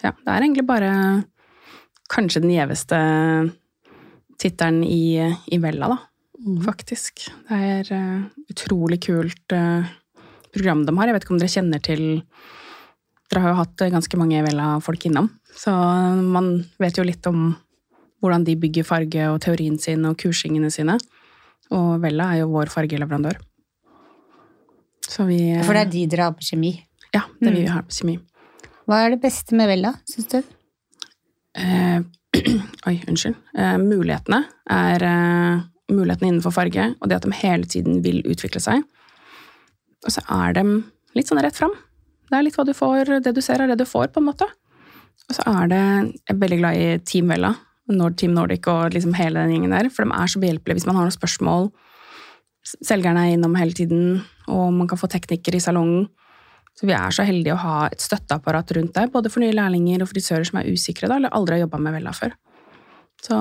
[0.00, 0.90] Ja, det er egentlig bare
[2.08, 2.96] kanskje den gjeveste
[4.40, 5.20] tittelen i,
[5.52, 5.98] i Vella, da
[6.64, 7.26] faktisk.
[7.48, 9.84] Det er uh, utrolig kult uh,
[10.54, 11.10] program de har.
[11.10, 12.04] Jeg vet ikke om dere kjenner til
[13.30, 15.72] Dere har jo hatt ganske mange Vella-folk innom, så
[16.18, 17.52] man vet jo litt om
[18.20, 20.98] hvordan de bygger farge og teorien sin og kursingene sine.
[21.70, 23.38] Og Vella er jo vår fargeleverandør.
[25.10, 26.74] Så vi For det er de dere har på kjemi.
[27.14, 28.18] Ja, det vi har på kjemi.
[28.90, 30.38] Hva er det beste med Vella, syns du?
[31.58, 32.00] Eh,
[32.90, 33.36] oi, unnskyld.
[33.58, 38.62] Eh, mulighetene er eh, mulighetene innenfor farge, og det at de hele tiden vil utvikle
[38.62, 38.82] seg.
[40.06, 40.64] Og så er de
[41.18, 41.74] litt sånn rett fram.
[42.30, 44.28] Det er litt hva du får, det du ser er det du får, på en
[44.30, 44.46] måte.
[45.30, 47.52] Og så er det Jeg er veldig glad i Team Vella,
[47.90, 50.86] Nord Team Nordic og liksom hele den gjengen der, for de er så behjelpelige hvis
[50.86, 51.70] man har noen spørsmål.
[52.86, 56.06] Selgerne er innom hele tiden, og man kan få teknikker i salongen.
[56.78, 60.04] Så vi er så heldige å ha et støtteapparat rundt der, både for nye lærlinger
[60.04, 62.36] og frisører som er usikre da, eller aldri har jobba med Vella før.
[63.20, 63.38] Så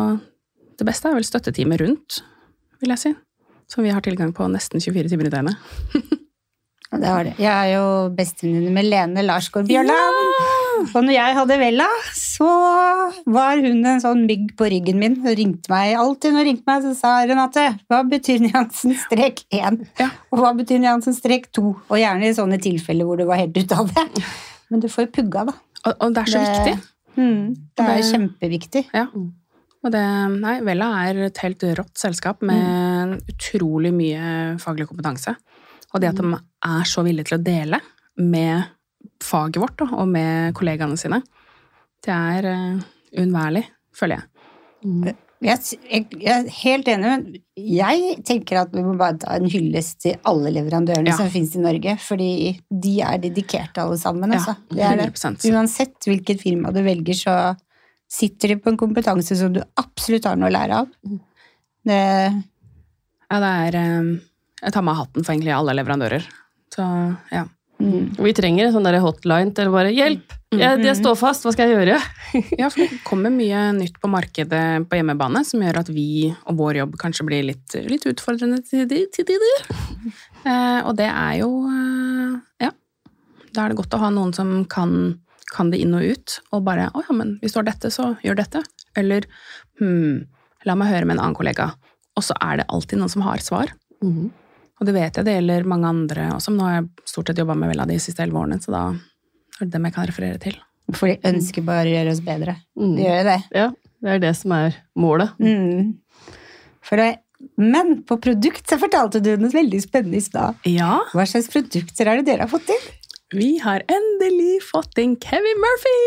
[0.80, 2.21] det beste er vel støtteteamet rundt,
[2.82, 3.13] vil jeg si.
[3.69, 5.69] Som vi har tilgang på nesten 24 timer i døgnet.
[6.89, 7.36] Det har det.
[7.38, 10.88] Jeg er jo bestevenninne med Lene Larsgaard Bjørland.
[10.95, 11.86] Og når jeg hadde Vella,
[12.17, 12.47] så
[13.30, 15.17] var hun en sånn mygg på ryggen min.
[15.21, 19.43] Hun ringte meg alltid når hun ringte meg, så sa Renate, hva betyr nyansen strek
[19.54, 19.84] 1?
[20.02, 20.08] Ja.
[20.34, 21.65] Og hva betyr nyansen strek 2?
[21.91, 24.08] Og gjerne i sånne tilfeller hvor du var helt ute av det.
[24.73, 25.56] Men du får jo pugga, da.
[25.86, 26.95] Og, og det er så Det- viktig.
[27.19, 27.43] Mm,
[27.78, 28.84] det er Det- kjempeviktig.
[28.95, 29.06] Ja.
[29.84, 30.02] Og det,
[30.41, 35.36] nei, Vella er et helt rått selskap med utrolig mye faglig kompetanse.
[35.93, 37.80] Og det at de er så villige til å dele
[38.19, 38.67] med
[39.23, 41.21] faget vårt da, og med kollegaene sine,
[42.06, 42.84] det er uh,
[43.17, 43.63] uunnværlig,
[43.95, 45.15] føler jeg.
[45.39, 47.23] Jeg, jeg, jeg er helt enig, men
[47.56, 51.15] jeg tenker at vi må bare ta en hyllest til alle leverandørene Ja.
[51.15, 52.30] som finnes i Norge, fordi
[52.67, 54.36] de er dedikerte alle sammen.
[54.36, 54.56] Ja, Altså.
[54.67, 55.54] Det er det.
[55.56, 57.36] Uansett hvilket firma du velger, så
[58.12, 60.91] sitter de på en kompetanse som du absolutt har noe å lære av.
[61.88, 62.02] Det,
[63.30, 64.12] Ja, det er eh,
[64.60, 66.26] Jeg tar meg av hatten for egentlig alle leverandører.
[66.74, 66.86] Så
[67.32, 67.45] ja.
[67.82, 68.17] mm.
[68.19, 70.36] Vi trenger en sånn der hotline til bare 'hjelp'!
[70.50, 71.98] Jeg, jeg står fast, hva skal jeg gjøre?
[72.60, 76.58] Ja, for det kommer mye nytt på markedet på hjemmebane som gjør at vi og
[76.58, 79.62] vår jobb kanskje blir litt, litt utfordrende til de- tider.
[80.45, 82.72] Eh, og det er jo eh, Ja.
[83.54, 85.19] Da er det godt å ha noen som kan
[85.50, 88.15] kan det inn og ut, og bare 'Å ja, men hvis du har dette, så
[88.22, 88.63] gjør dette'.
[88.95, 89.26] Eller
[89.80, 90.26] 'Hm,
[90.65, 91.74] la meg høre med en annen kollega'.
[92.17, 93.72] Og så er det alltid noen som har svar.
[94.04, 94.32] Mhm.
[94.80, 96.54] Og det vet jeg det gjelder mange andre også.
[96.56, 98.84] Nå har jeg stort sett jobba med Vella de siste elleve årene, så da
[99.60, 100.56] er det dem jeg kan referere til.
[100.96, 102.56] For de ønsker bare å gjøre oss bedre.
[102.80, 102.94] Mm.
[102.96, 103.39] De gjør jo det.
[103.60, 103.65] Ja,
[104.06, 105.36] det er det som er målet.
[105.44, 105.92] Mm.
[106.88, 107.10] For det.
[107.60, 110.58] Men på produkt så fortalte du noe veldig spennende i stad.
[110.68, 112.88] Ja, Hva slags produkter er det dere har fått til?
[113.30, 115.98] vi har endelig fått inn Kevin Murphy!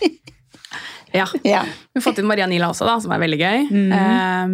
[1.12, 1.62] ja, Ja.
[1.92, 3.66] vi har fått inn Maria Nila også, da, som er veldig gøy.
[3.68, 3.92] Mm.
[3.92, 4.48] Eh,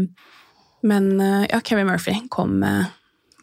[0.86, 2.86] men eh, ja, Kevin Murphy kom, eh,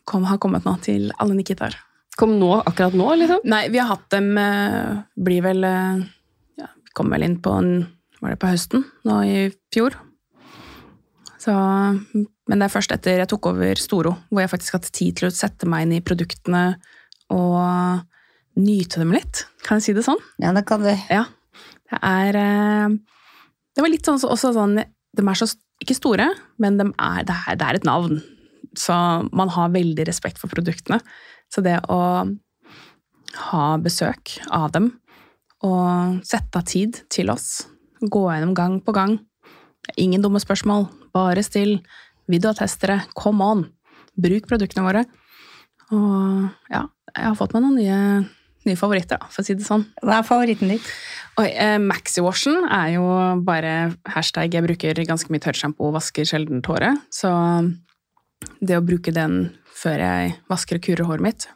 [0.09, 1.75] kom, har kommet nå til alle Nikitaer.
[2.19, 3.41] Kom nå, akkurat nå, liksom?
[3.49, 7.71] Nei, vi har hatt dem eh, Blir vel ja, Vi kom vel inn på en,
[8.21, 9.39] Var det på høsten nå i
[9.73, 9.95] fjor?
[11.41, 11.51] Så,
[12.13, 15.17] men det er først etter jeg tok over Storo, hvor jeg faktisk har hatt tid
[15.19, 16.61] til å sette meg inn i produktene
[17.33, 18.05] og
[18.61, 19.41] nyte dem litt.
[19.65, 20.21] Kan jeg si det sånn?
[20.39, 21.25] ja, det kan du Ja.
[21.89, 22.37] Det er
[23.73, 25.49] Det var litt sånn så- også sånn De er så
[25.83, 26.29] ikke store,
[26.61, 28.21] men de er, det, er, det er et navn.
[28.77, 28.95] Så
[29.35, 30.99] man har veldig respekt for produktene.
[31.51, 31.99] Så det å
[33.51, 34.91] ha besøk av dem
[35.63, 37.67] og sette av tid til oss,
[38.03, 39.15] gå gjennom gang på gang
[39.99, 41.81] Ingen dumme spørsmål, bare still.
[42.31, 43.01] Vil du ha testere?
[43.19, 43.65] Come on!
[44.15, 45.03] Bruk produktene våre.
[45.91, 47.97] Og ja, jeg har fått meg noen nye,
[48.67, 49.85] nye favoritter, da, for å si det sånn.
[50.03, 50.81] Hva er favoritten din?
[51.41, 53.05] Oi, eh, Maxi-washen er jo
[53.41, 57.01] bare hashtag Jeg bruker ganske mye tørrsjampo og vasker sjelden håret.
[57.09, 57.31] Så
[58.61, 61.47] det å bruke den før jeg vasker og kurer håret mitt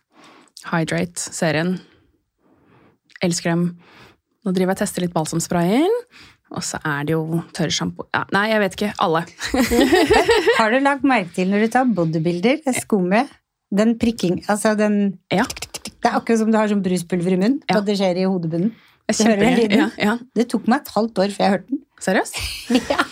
[0.67, 1.77] Hydrate-serien.
[3.23, 3.67] Elsker dem.
[4.43, 5.93] Nå driver jeg og tester litt balsamsprayen.
[6.55, 8.91] Og så er det jo tørrsjampo ja, Nei, jeg vet ikke.
[9.03, 9.23] Alle.
[10.59, 13.31] Har du lagt merke til når du tar bodybuilder, skummet,
[13.75, 17.61] den prikking, altså den Ja, Det er akkurat som du har sånn bruspulver i munnen,
[17.69, 17.77] Ja.
[17.79, 18.71] og det skjer i hodebunnen.
[19.09, 20.17] Ja, ja.
[20.35, 21.79] Det tok meg et halvt år før jeg hørte den.
[21.99, 22.35] Seriøst?
[22.91, 23.03] Ja.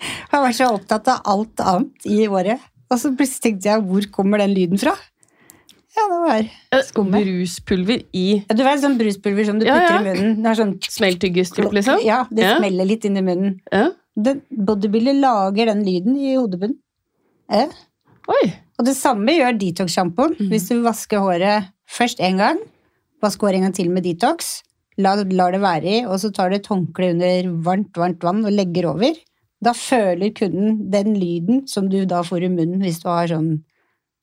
[0.00, 2.58] Jeg har vært så opptatt av alt annet i året.
[2.90, 4.94] Og så plutselig tenkte jeg, hvor kommer den lyden fra?
[5.96, 7.24] Ja, det var Eh, Skummet.
[7.26, 10.00] Bruspulver i ja, Du vet sånn bruspulver som du Ja, putter ja.
[10.00, 10.42] i munnen?
[10.42, 12.00] Det sånn smeltyggestyp, liksom?
[12.06, 12.56] Ja, det Ja.
[12.58, 13.60] smeller litt inn i munnen.
[13.72, 13.90] Ja.
[14.16, 16.78] Den, bodybuilder lager den lyden i hodebunnen.
[17.50, 17.66] Ja.
[18.28, 18.52] Oi!
[18.80, 20.34] Og det samme gjør detox-sjampoen.
[20.40, 20.50] Mm.
[20.54, 22.60] Hvis du vasker håret først én gang,
[23.20, 24.62] vask håret en gang til med detox,
[25.00, 28.40] la, lar det være i, og så tar du et håndkle under varmt, varmt vann
[28.48, 29.18] og legger over.
[29.60, 33.58] Da føler kunden den lyden som du da får i munnen hvis du har sånn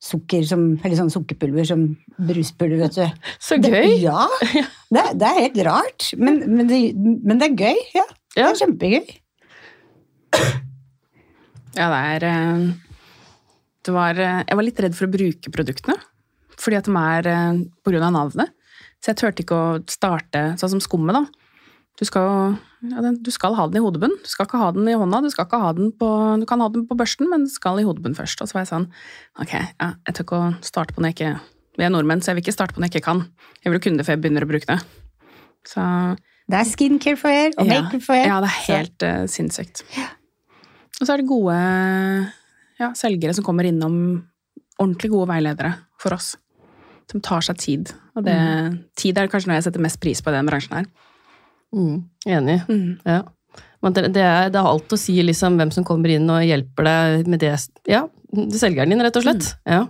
[0.02, 1.84] sukker som, eller sånn sukkerpulver som
[2.18, 3.22] bruspulver, vet du.
[3.46, 3.94] Så Det, gøy!
[4.02, 4.26] ja,
[4.94, 7.80] det, det er helt rart, men, men, det, men det er gøy.
[7.94, 8.50] Ja, Ja.
[8.50, 9.08] det er kjempegøy.
[11.78, 12.68] Ja, det er eh,
[13.88, 15.96] det var, eh, Jeg var litt redd for å bruke produktene,
[16.58, 18.54] fordi at de er eh, på grunn av navnet.
[19.02, 21.24] Så jeg turte ikke å starte sånn som skummet, da.
[21.98, 24.18] Du skal, jo- ja, du skal ha den i hodebunnen.
[24.22, 26.60] Du skal ikke ha den i hånda, du, skal ikke ha den på, du kan
[26.62, 28.42] ha den på børsten, men du skal i hodebunnen først.
[28.42, 28.86] Og så var jeg sånn,
[29.42, 31.40] ok, ja, jeg tør ikke å starte på når jeg ikke
[31.78, 33.20] Vi er nordmenn, så jeg vil ikke starte på når jeg ikke kan.
[33.62, 34.78] Jeg vil jo kunne det før jeg begynner å bruke det.
[35.66, 35.82] Så
[36.50, 38.26] Det er skincare for hair og ja, makeup for hair.
[38.26, 39.82] ja, det er helt uh, sinnssykt.
[40.98, 41.54] Og så er det gode
[42.78, 43.96] ja, selgere som kommer innom
[44.78, 46.36] ordentlig gode veiledere for oss.
[47.10, 47.92] Som tar seg tid.
[48.18, 48.36] Og det,
[49.00, 50.88] tid er kanskje noe jeg setter mest pris på i den bransjen her.
[51.74, 51.96] Mm,
[52.28, 52.58] enig.
[53.08, 53.22] Ja.
[53.84, 56.44] Men det, det, er, det har alt å si liksom, hvem som kommer inn og
[56.44, 57.54] hjelper deg med det.
[57.88, 58.04] Ja,
[58.58, 59.52] selgeren din, rett og slett.
[59.68, 59.86] Ja.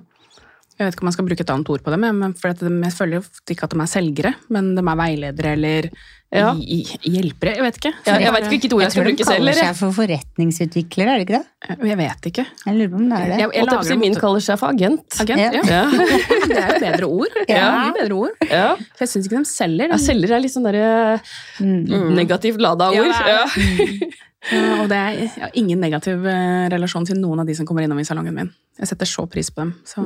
[0.78, 2.60] Jeg vet ikke om man skal bruke et annet ord på dem, men for at
[2.62, 5.88] de, jeg føler jo ikke at de er selgere, men de er veiledere eller
[6.30, 6.50] Ja.
[6.54, 7.54] hjelpere.
[7.56, 7.90] Jeg vet ikke.
[8.04, 11.08] Ja, jeg vet ikke hvilket ord jeg skal tror bruke de kaller seg for forretningsutviklere,
[11.08, 11.88] er det ikke det?
[11.88, 12.44] Jeg vet ikke.
[12.66, 13.38] Jeg lurer på om det er det.
[13.38, 15.16] Jeg, jeg jeg lager min ofte- kaller seg for agent.
[15.24, 15.62] Agent, Ja.
[15.64, 15.84] ja.
[16.48, 17.38] Det er jo bedre ord.
[17.48, 17.92] Ja.
[17.96, 18.30] Bedre ord.
[18.50, 18.68] ja.
[18.76, 19.88] For jeg syns ikke de selger.
[19.88, 21.20] ja selger er litt sånn derre
[21.58, 22.14] Mm.
[22.14, 23.08] negativt lada Ja, ord.
[23.08, 24.12] det er Ja.
[24.52, 27.66] Ja, og det er jeg har ingen negativ eh, relasjon til noen av de som
[27.66, 28.52] kommer innom i salongen min.
[28.78, 29.74] Jeg setter så pris på dem.
[29.84, 30.04] Så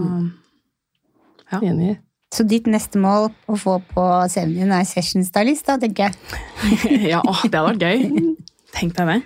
[1.61, 1.99] Enig.
[2.33, 6.15] Så ditt neste mål å få på CV-en din er session stylist, da, tenker jeg.
[7.13, 8.33] ja, åh, det hadde vært gøy.
[8.77, 9.19] Tenk deg det.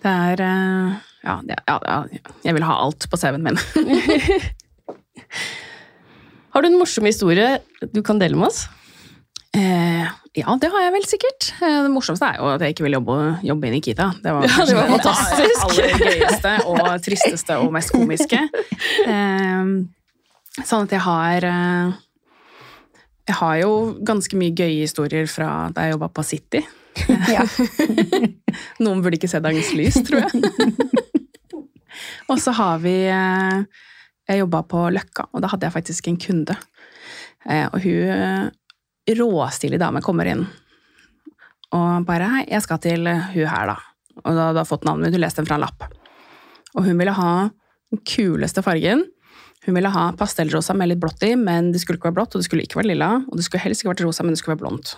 [0.00, 1.98] Det er eh, ja, ja, ja,
[2.46, 3.58] jeg vil ha alt på CV-en min.
[6.54, 7.58] Har du en morsom historie
[7.92, 8.64] du kan dele med oss?
[9.56, 10.06] Eh,
[10.38, 11.50] ja, det har jeg vel sikkert.
[11.60, 13.14] Eh, det morsomste er jo at jeg ikke vil jobbe,
[13.48, 14.08] jobbe i Nikita.
[14.24, 15.44] Det var, Ja, det var fantastisk.
[15.44, 18.40] det aller gøyeste og tristeste og mest komiske.
[19.04, 19.72] Eh,
[20.64, 21.96] sånn at jeg har eh,
[23.28, 23.72] Jeg har jo
[24.08, 26.62] ganske mye gøye historier fra da jeg jobba på City.
[27.30, 27.44] Ja.
[28.82, 30.32] Noen burde ikke se dagens lys, tror jeg.
[32.30, 33.60] og så har vi eh,
[34.28, 36.56] Jeg jobba på Løkka, og da hadde jeg faktisk en kunde.
[37.46, 38.50] Eh, Og hun
[39.08, 40.42] råstilig dame kommer inn
[41.72, 43.80] og bare 'Hei, jeg skal til hun her, da'.
[44.24, 45.84] Og da hadde hun fått navnet mitt, hun leste den fra en lapp.
[46.74, 47.50] Og hun ville ha
[47.92, 49.04] den kuleste fargen.
[49.66, 52.42] Hun ville ha pastellrosa med litt blått i, men det skulle ikke være blått, og
[52.42, 54.54] det skulle ikke være lilla, og det skulle helst ikke vært rosa, men det skulle
[54.56, 54.94] være blondt.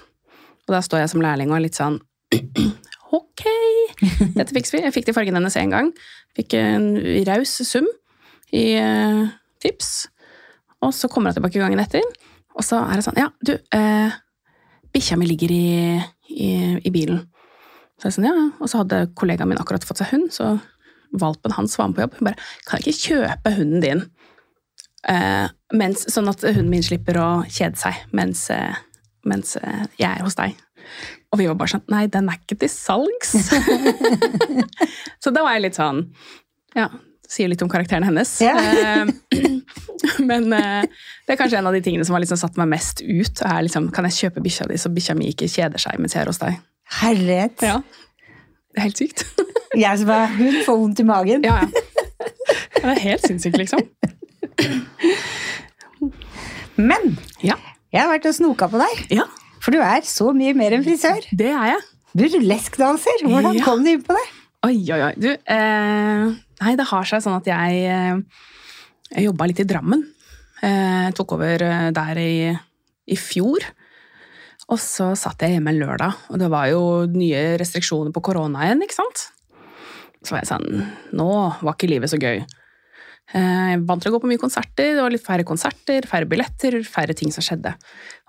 [0.68, 1.98] Og der står jeg som lærling og er litt sånn
[3.18, 3.42] Ok,
[4.36, 4.84] dette fikser vi.
[4.84, 5.88] Jeg fikk de fargene hennes én gang.
[6.38, 6.92] Fikk en
[7.26, 7.88] raus sum
[8.54, 9.24] i uh,
[9.62, 10.06] tips.
[10.84, 12.04] Og så kommer jeg tilbake gangen etter,
[12.54, 14.14] og så er det sånn Ja, du, eh,
[14.94, 15.66] bikkja mi ligger i,
[16.32, 17.24] i, i bilen.
[18.00, 20.54] Så sånn, ja, Og så hadde kollegaen min akkurat fått seg hund, så
[21.20, 22.16] valpen hans var med på jobb.
[22.18, 24.06] Hun bare 'Kan jeg ikke kjøpe hunden din?'
[25.08, 28.76] Eh, mens, sånn at hunden min slipper å kjede seg mens, eh,
[29.28, 30.58] mens eh, jeg er hos deg.
[31.30, 33.32] Og vi var bare sånn Nei, den er ikke til salgs!
[35.22, 36.02] så da var jeg litt sånn
[36.74, 36.88] Ja,
[37.30, 38.32] sier litt om karakteren hennes.
[38.42, 39.06] Yeah.
[40.30, 43.44] Men det er kanskje en av de tingene som har liksom satt meg mest ut.
[43.46, 46.24] er liksom, Kan jeg kjøpe bikkja di, så bikkja mi ikke kjeder seg mens jeg
[46.24, 46.58] er hos deg?
[47.00, 47.68] Herlighet.
[47.68, 47.78] Ja.
[48.70, 49.24] Det er helt sykt.
[49.78, 51.46] Jeg som er hund, får vondt i magen.
[51.46, 51.84] Ja, ja.
[52.74, 53.86] Det er helt sinnssykt, liksom.
[56.80, 57.56] Men Ja.
[57.92, 59.26] jeg har vært og snoka på deg, ja,
[59.60, 61.20] for du er så mye mer enn frisør.
[61.36, 61.80] det er jeg.
[62.16, 63.64] Du er leskdanser, Hvordan Ja.
[63.64, 64.26] kom du inn på det?
[64.66, 65.12] Oi, oi, oi.
[65.16, 66.24] Du, eh,
[66.60, 68.20] nei, det har seg sånn at jeg, eh,
[69.16, 70.02] jeg jobba litt i Drammen.
[70.62, 72.58] Eh, Jeg tok over eh, der i,
[73.08, 73.58] i fjor.
[74.68, 78.66] Og så satt jeg hjemme en lørdag, og det var jo nye restriksjoner på korona
[78.68, 79.30] igjen, ikke sant?
[80.22, 80.86] Så var jeg sånn
[81.16, 81.26] Nå
[81.62, 82.44] var ikke livet så gøy.
[83.34, 86.28] Eh, Jeg vant til å gå på mye konserter, det var litt færre konserter, færre
[86.30, 87.74] billetter, færre ting som skjedde.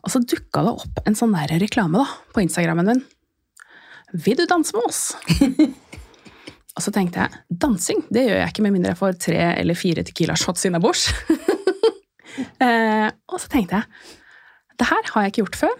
[0.06, 3.04] Og så dukka det opp en sånn der reklame da, på Instagrammen min.
[4.14, 5.16] Vil du danse med oss?
[6.78, 9.76] Og så tenkte jeg, dansing, det gjør jeg ikke med mindre jeg får tre eller
[9.76, 11.10] fire tequila shots innabords.
[12.64, 14.08] eh, og så tenkte jeg,
[14.80, 15.76] det her har jeg ikke gjort før,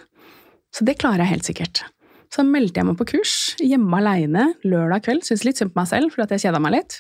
[0.75, 1.84] så det klarer jeg helt sikkert.
[2.31, 5.89] Så meldte jeg meg på kurs, hjemme alene, lørdag kveld, syntes litt synd på meg
[5.93, 6.99] selv, for at jeg kjeda meg litt.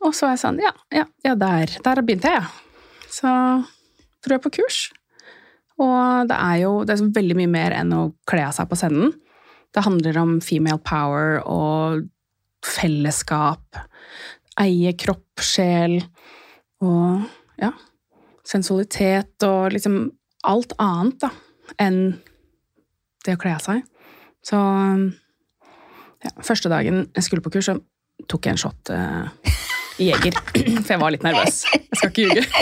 [0.00, 3.06] Og så var jeg sånn, ja, ja, ja der, der begynte jeg, ja.
[3.10, 3.30] Så
[4.24, 4.84] dro jeg på kurs.
[5.80, 8.78] Og det er jo det er veldig mye mer enn å kle av seg på
[8.78, 9.14] scenen.
[9.74, 12.06] Det handler om female power og
[12.66, 13.80] fellesskap.
[14.60, 16.00] Eie kropp, sjel
[16.84, 17.22] og
[17.60, 17.70] ja,
[18.46, 20.02] sensualitet og liksom
[20.48, 21.30] alt annet da,
[21.80, 22.00] enn
[23.24, 23.82] det å kle av seg.
[24.44, 24.58] Så
[26.20, 27.76] ja, første dagen jeg skulle på kurs, så
[28.28, 29.56] tok jeg en shot eh,
[30.00, 30.36] Jeger.
[30.84, 31.62] For jeg var litt nervøs.
[31.76, 32.46] Jeg skal ikke ljuge.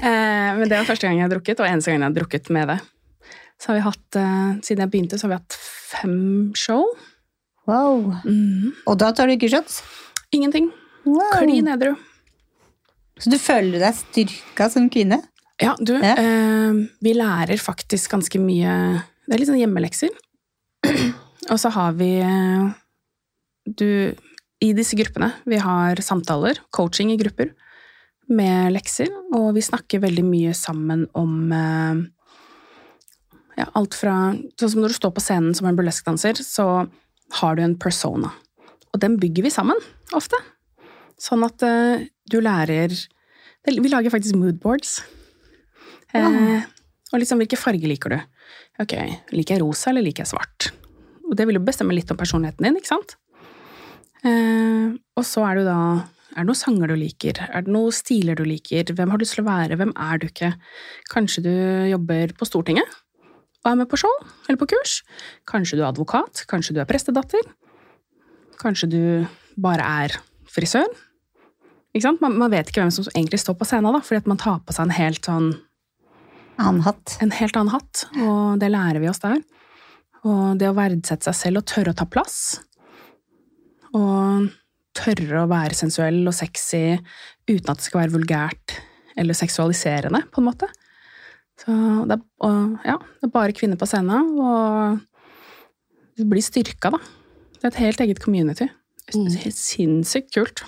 [0.00, 2.46] Eh, men det var første gang jeg har drukket, og eneste gang jeg har drukket
[2.56, 2.76] med det.
[3.60, 5.56] Så har vi hatt, eh, Siden jeg begynte, så har vi hatt
[5.90, 6.14] fem
[6.56, 6.86] show.
[7.68, 8.14] Wow.
[8.24, 8.70] Mhm.
[8.88, 9.82] Og da tar du ikke shots?
[10.32, 10.70] Ingenting.
[11.04, 11.34] Wow.
[11.42, 11.92] Klin edru.
[13.20, 15.20] Så du føler deg styrka som kvinne?
[15.60, 16.14] Ja, du, Ja.
[16.16, 20.08] Eh, vi lærer faktisk ganske mye Det er litt sånn hjemmelekser.
[21.52, 22.72] Og så har vi eh,
[23.68, 24.16] Du,
[24.60, 27.54] i disse gruppene, vi har samtaler, coaching i grupper,
[28.30, 32.02] med lekser, og vi snakker veldig mye sammen om eh,
[33.58, 34.16] ja, alt fra
[34.60, 36.86] Sånn som når du står på scenen som en burleskdanser, så
[37.40, 38.30] har du en persona.
[38.90, 39.78] Og den bygger vi sammen,
[40.16, 40.38] ofte.
[41.20, 42.94] Sånn at uh, du lærer
[43.68, 45.02] Vi lager faktisk moodboards.
[46.16, 46.62] Eh,
[47.12, 48.16] og liksom, hvilke farger liker du?
[48.80, 48.94] Ok,
[49.36, 50.70] liker jeg rosa, eller liker jeg svart?
[51.28, 53.18] Og det vil jo bestemme litt om personligheten din, ikke sant?
[54.26, 55.82] Eh, og så er det jo da
[56.30, 57.38] Er det noen sanger du liker?
[57.48, 58.92] Er det noen stiler du liker?
[58.94, 59.78] Hvem har du lyst til å være?
[59.80, 60.52] Hvem er du ikke?
[61.10, 61.54] Kanskje du
[61.90, 62.98] jobber på Stortinget
[63.60, 64.12] og er med på show
[64.46, 65.00] eller på kurs?
[65.50, 66.44] Kanskje du er advokat?
[66.48, 67.48] Kanskje du er prestedatter?
[68.62, 69.02] Kanskje du
[69.60, 70.14] bare er
[70.48, 70.86] frisør?
[71.90, 72.22] Ikke sant?
[72.22, 74.62] Man, man vet ikke hvem som egentlig står på scenen, da, fordi at man tar
[74.62, 75.50] på seg en helt sånn
[76.60, 77.16] Annen hatt.
[77.24, 79.40] en helt annen hatt, og det lærer vi oss der.
[80.28, 82.60] Og det å verdsette seg selv og tørre å ta plass.
[83.96, 84.50] Og
[84.96, 86.98] tørre å være sensuell og sexy
[87.48, 88.76] uten at det skal være vulgært
[89.20, 90.68] eller seksualiserende, på en måte.
[91.60, 91.74] Så
[92.08, 95.00] det er, og, ja, det er bare kvinner på scenen, og
[96.16, 97.00] du blir styrka, da.
[97.58, 98.68] Det er et helt eget community.
[99.10, 100.62] Helt Sinnssykt kult.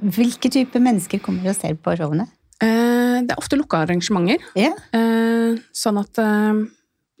[0.00, 2.26] Hvilke type mennesker kommer og ser på showene?
[2.64, 4.42] Eh, det er ofte lukka arrangementer.
[4.58, 4.76] Yeah.
[4.96, 6.64] Eh, sånn at eh,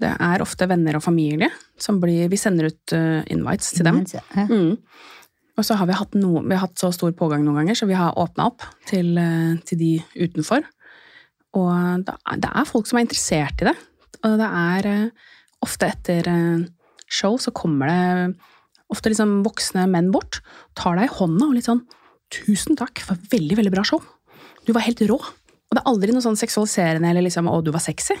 [0.02, 4.02] det er ofte venner og familie som blir Vi sender ut eh, invites til dem.
[4.34, 4.74] Mm.
[5.58, 7.88] Og så har vi hatt noe, vi har hatt så stor pågang noen ganger, så
[7.90, 10.62] vi har åpna opp til, eh, til de utenfor.
[11.58, 13.74] Og det er, folk som er interessert i det.
[14.22, 15.10] Og det er eh,
[15.64, 16.66] ofte etter eh,
[17.10, 18.36] show så kommer det
[18.88, 20.40] ofte liksom voksne menn bort,
[20.78, 21.84] tar deg i hånda og litt sånn
[22.28, 24.02] 'Tusen takk for veldig, veldig bra show.
[24.68, 25.16] Du var helt rå.
[25.16, 28.18] Og det er aldri noe sånn seksualiserende eller liksom 'å, du var sexy'.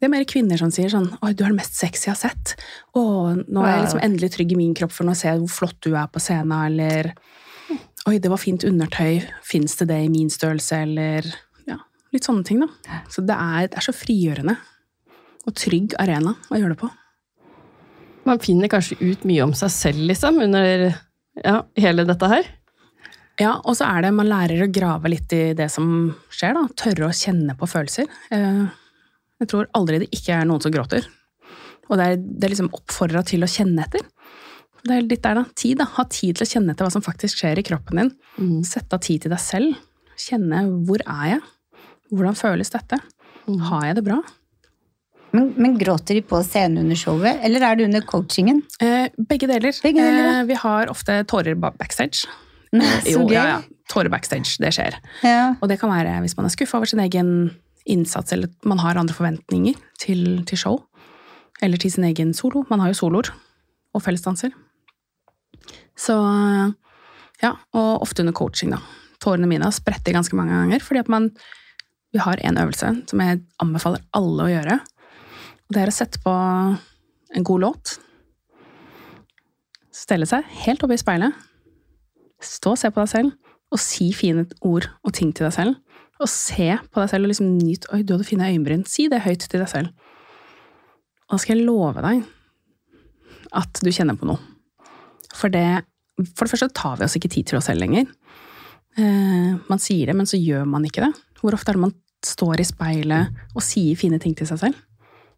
[0.00, 2.20] Det er mer kvinner som sier sånn 'oi, du er det mest sexy jeg har
[2.20, 2.56] sett'.
[2.94, 3.02] 'Å,
[3.46, 5.78] nå er jeg liksom endelig trygg i min kropp, for nå ser jeg hvor flott
[5.86, 7.14] du er på scenen', eller
[8.06, 11.30] 'oi, det var fint undertøy, fins det det i min størrelse', eller
[11.70, 11.78] ja,
[12.12, 13.00] litt sånne ting, da.
[13.08, 14.58] Så det er, det er så frigjørende
[15.46, 16.90] og trygg arena å gjøre det på.
[18.24, 20.86] Man finner kanskje ut mye om seg selv, liksom, under
[21.44, 22.46] ja, hele dette her.
[23.40, 26.68] Ja, og så er det man lærer å grave litt i det som skjer, da.
[26.78, 28.08] Tørre å kjenne på følelser.
[28.30, 28.64] Eh,
[29.44, 31.06] Jeg tror aldri det ikke er noen som gråter.
[31.90, 34.04] Og det er, det er liksom oppfordra til å kjenne etter.
[34.84, 35.44] Det er litt der, da.
[35.56, 35.86] Tid, da.
[35.96, 38.10] Ha tid til å kjenne etter hva som faktisk skjer i kroppen din.
[38.36, 38.62] Mm.
[38.68, 39.76] Sette av tid til deg selv.
[40.20, 41.44] Kjenne hvor er jeg?
[42.14, 42.98] Hvordan føles dette?
[43.68, 44.18] Har jeg det bra?
[45.34, 48.60] Men, men gråter de på scenen under showet, eller er det under coachingen?
[48.84, 49.74] Eh, begge deler.
[49.82, 50.34] Begge deler, ja.
[50.38, 52.28] eh, vi har ofte tårer backstage.
[52.74, 53.34] Nei, så Jo, gøy.
[53.34, 53.58] ja, ja.
[53.90, 54.94] Tårer backstage, det skjer.
[55.26, 55.54] Ja.
[55.58, 57.32] Og det kan være hvis man er skuffa over sin egen
[57.84, 60.78] innsats, eller man har andre forventninger til, til show.
[61.62, 62.64] Eller til sin egen solo.
[62.70, 63.30] Man har jo soloer
[63.94, 64.54] og fellesdanser.
[65.96, 66.14] Så
[67.42, 68.80] ja, og ofte under coaching, da.
[69.22, 71.30] Tårene mine har spretter ganske mange ganger, fordi at man
[72.14, 74.74] Vi har en øvelse som jeg anbefaler alle å gjøre.
[75.66, 77.94] Og det er å sette på en god låt.
[79.90, 81.34] Stelle seg helt oppe i speilet.
[82.38, 83.32] Stå og se på deg selv,
[83.66, 85.74] og si fine ord og ting til deg selv.
[86.24, 88.86] Og se på deg selv og liksom nyt Oi, du hadde fine øyenbryn.
[88.88, 89.92] Si det høyt til deg selv.
[91.28, 92.24] Og da skal jeg love deg
[93.54, 94.40] at du kjenner på noe.
[95.34, 98.06] For det For det første tar vi oss ikke tid til oss selv lenger.
[98.94, 101.10] Eh, man sier det, men så gjør man ikke det.
[101.40, 101.94] Hvor ofte er det man
[102.24, 104.78] står i speilet og sier fine ting til seg selv?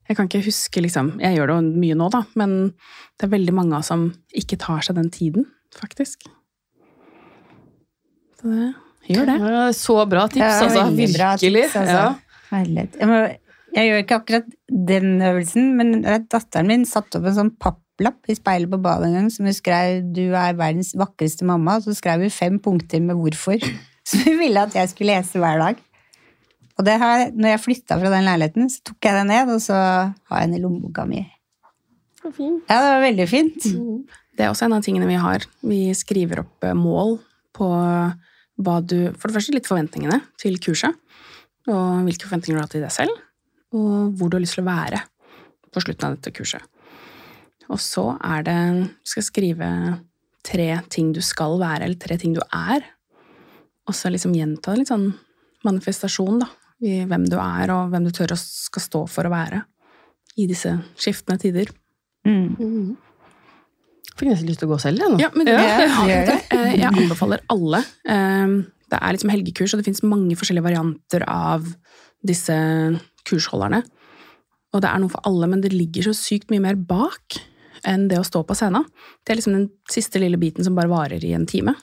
[0.06, 2.76] Jeg kan ikke huske, liksom Jeg gjør det mye nå, da, men
[3.16, 6.28] det er veldig mange som ikke tar seg den tiden, faktisk.
[8.36, 8.74] Så det
[9.14, 9.36] gjør det.
[9.40, 10.84] Ja, så bra tips, Ja, altså.
[10.84, 11.62] veldig bra Virkelig.
[11.66, 11.96] tips, altså.
[11.96, 12.40] Ja.
[12.50, 12.96] Herlighet.
[13.00, 13.18] Jeg, må,
[13.76, 14.52] jeg gjør ikke akkurat
[14.90, 15.94] den øvelsen, men
[16.30, 19.56] datteren min satte opp en sånn papplapp i speilet på badet en gang som hun
[19.56, 23.58] skrev 'Du er verdens vakreste mamma', og så skrev hun fem punkter med hvorfor.
[24.06, 25.76] Som hun ville at jeg skulle lese hver dag.
[26.78, 29.60] Og det her, når jeg flytta fra den leiligheten, så tok jeg den ned, og
[29.64, 29.74] så
[30.30, 31.24] har jeg den i lommeboka mi.
[32.68, 33.62] Ja, det var veldig fint.
[34.36, 35.42] Det er også en av tingene vi har.
[35.62, 37.18] Vi skriver opp eh, mål
[37.56, 37.66] på
[38.56, 40.96] hva du For det første litt forventningene til kurset.
[41.66, 43.12] Og hvilke forventninger du har til deg selv.
[43.76, 45.02] Og hvor du har lyst til å være
[45.74, 46.62] på slutten av dette kurset.
[47.66, 48.58] Og så er det
[49.02, 49.70] Du skal skrive
[50.46, 52.84] tre ting du skal være, eller tre ting du er.
[53.86, 55.08] Og så liksom gjenta litt sånn
[55.66, 56.50] manifestasjon, da.
[56.86, 59.62] I hvem du er, og hvem du tør å skal stå for å være.
[60.38, 61.72] I disse skiftende tider.
[62.28, 62.94] Mm.
[64.16, 65.18] Fikk nesten lyst til å gå selv, jeg nå.
[65.20, 66.36] Ja, men det, Ja, jeg, det.
[66.56, 67.82] Eh, jeg anbefaler alle.
[68.08, 68.56] Eh,
[68.86, 71.64] Det er liksom helgekurs, og det finnes mange forskjellige varianter av
[72.26, 72.54] disse
[73.26, 73.80] kursholderne.
[74.72, 77.40] Og det er noe for alle, men det ligger så sykt mye mer bak
[77.86, 78.86] enn det å stå på scenen.
[79.24, 81.74] Det er liksom den siste lille biten som bare varer i en time.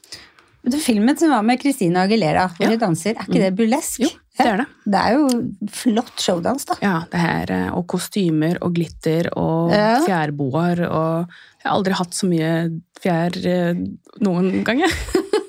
[0.64, 2.70] Men det filmen som var med Christina Aguilera, hvor Ja.
[2.72, 4.00] de danser, er ikke det burlesk?
[4.00, 4.08] Jo,
[4.40, 4.66] det er det.
[4.86, 5.26] Det er jo
[5.70, 6.76] flott showdans, da.
[6.82, 10.00] Ja, det her, eh, og kostymer og glitter og Ja.
[10.06, 11.28] fjærboer og
[11.64, 13.74] Jeg har aldri hatt så mye fjær eh,
[14.22, 14.92] noen gang, jeg.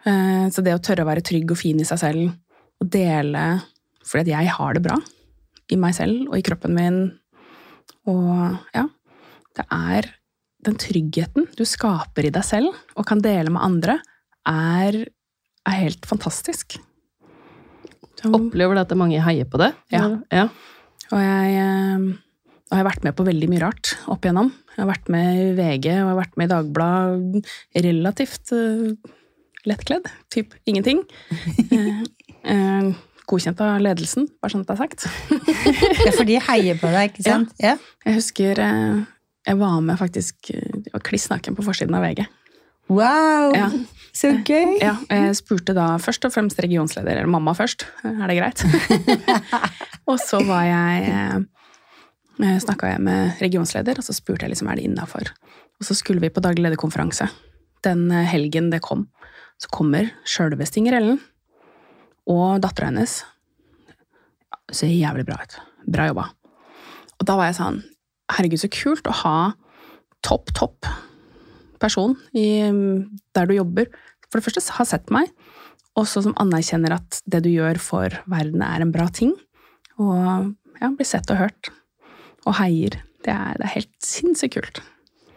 [0.08, 2.34] Eh, Så det å tørre å være trygg og fin i seg selv,
[2.82, 3.62] og dele
[4.08, 4.96] fordi at jeg har det bra
[5.70, 7.00] i meg selv og i kroppen min,
[8.08, 8.86] og ja,
[9.58, 10.08] det er
[10.64, 13.98] den tryggheten du skaper i deg selv og kan dele med andre,
[14.48, 15.02] er,
[15.68, 16.78] er helt fantastisk.
[18.18, 19.74] Så- Opplever du at mange heier på det?
[19.92, 20.22] Ja.
[20.32, 20.48] ja.
[21.12, 22.08] Og jeg, eh,
[22.68, 24.50] og jeg har vært med på veldig mye rart opp igjennom.
[24.74, 27.52] Jeg har vært med i VG og jeg har vært med i Dagbladet
[27.86, 29.14] relativt uh,
[29.68, 30.10] lettkledd.
[30.36, 31.00] Typ ingenting.
[31.72, 32.04] Uh,
[32.52, 32.90] uh,
[33.28, 35.08] godkjent av ledelsen, bare sånn at det er sagt.
[36.04, 37.56] Det er fordi de heier på deg, ikke sant?
[37.64, 37.78] Ja.
[38.04, 38.62] Jeg husker
[39.48, 42.26] jeg var med faktisk Det var kliss naken på forsiden av VG.
[42.92, 43.52] Wow!
[43.56, 43.68] Ja.
[44.16, 44.78] Så gøy!
[44.80, 47.86] Ja, jeg spurte da først og fremst regionsleder, eller mamma først.
[48.08, 48.64] Er det greit?
[50.10, 51.46] og så var jeg
[52.38, 55.32] snakka jeg med regionsleder, og så spurte jeg liksom er det innafor.
[55.78, 57.30] Og så skulle vi på daglig lederkonferanse.
[57.86, 59.08] Den eh, helgen det kom,
[59.62, 61.20] så kommer sjølveste Inger Ellen
[62.28, 63.22] og dattera hennes.
[64.68, 65.58] Det ser jævlig bra ut.
[65.88, 66.28] Bra jobba.
[67.18, 67.84] Og da var jeg sånn
[68.28, 69.38] Herregud, så kult å ha
[70.26, 70.90] topp, topp
[71.80, 72.68] person i,
[73.32, 73.88] der du jobber.
[74.28, 75.32] For det første har sett meg,
[75.96, 79.32] også som anerkjenner at det du gjør for verden, er en bra ting.
[79.96, 81.72] Og ja, blir sett og hørt.
[82.48, 82.96] Og heier.
[83.26, 84.80] Det er, det er helt sinnssykt kult.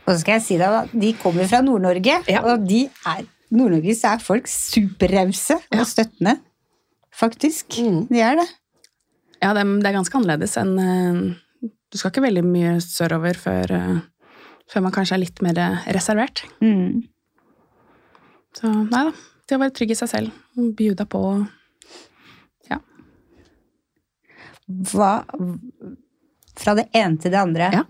[0.06, 2.42] Og så skal jeg si deg, da, De kommer fra Nord-Norge, Ja.
[2.46, 6.36] og de er Nord-Norge så er folk superrause og støttende.
[7.20, 7.74] Faktisk.
[7.82, 8.04] Mm.
[8.10, 8.46] De er det.
[9.42, 13.72] Ja, det, det er ganske annerledes enn eh, Du skal ikke veldig mye sørover før,
[13.74, 13.96] eh,
[14.70, 16.44] før man kanskje er litt mer eh, reservert.
[16.62, 17.00] Mm.
[18.54, 19.14] Så nei da.
[19.50, 20.36] Det å være trygg i seg selv.
[20.78, 21.20] Bjuda på.
[22.70, 22.78] Ja.
[24.92, 25.12] Hva
[26.60, 27.70] Fra det ene til det andre.
[27.74, 27.86] Ja.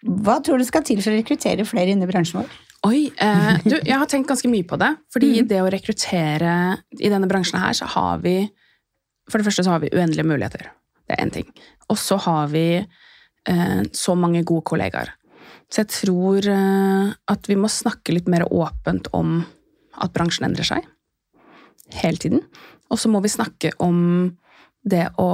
[0.00, 2.58] Hva tror du skal til for å rekruttere flere inn i bransjen vår?
[2.88, 4.94] Oi, eh, du, jeg har tenkt ganske mye på det.
[5.12, 6.54] Fordi det å rekruttere
[6.96, 8.42] i denne bransjen her, så har vi
[9.30, 10.70] For det første så har vi uendelige muligheter.
[11.06, 11.46] Det er én ting.
[11.92, 15.12] Og så har vi eh, så mange gode kollegaer.
[15.70, 19.44] Så jeg tror eh, at vi må snakke litt mer åpent om
[20.02, 20.88] at bransjen endrer seg.
[22.00, 22.42] Hele tiden.
[22.90, 24.32] Og så må vi snakke om
[24.82, 25.30] det å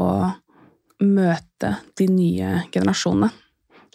[1.03, 3.33] møte de nye generasjonene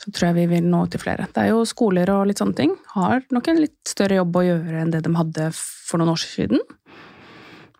[0.01, 1.27] så tror jeg vi vil nå til flere.
[1.29, 2.71] Det er jo skoler og litt sånne ting.
[2.95, 6.21] Har nok en litt større jobb å gjøre enn det de hadde for noen år
[6.23, 6.63] siden.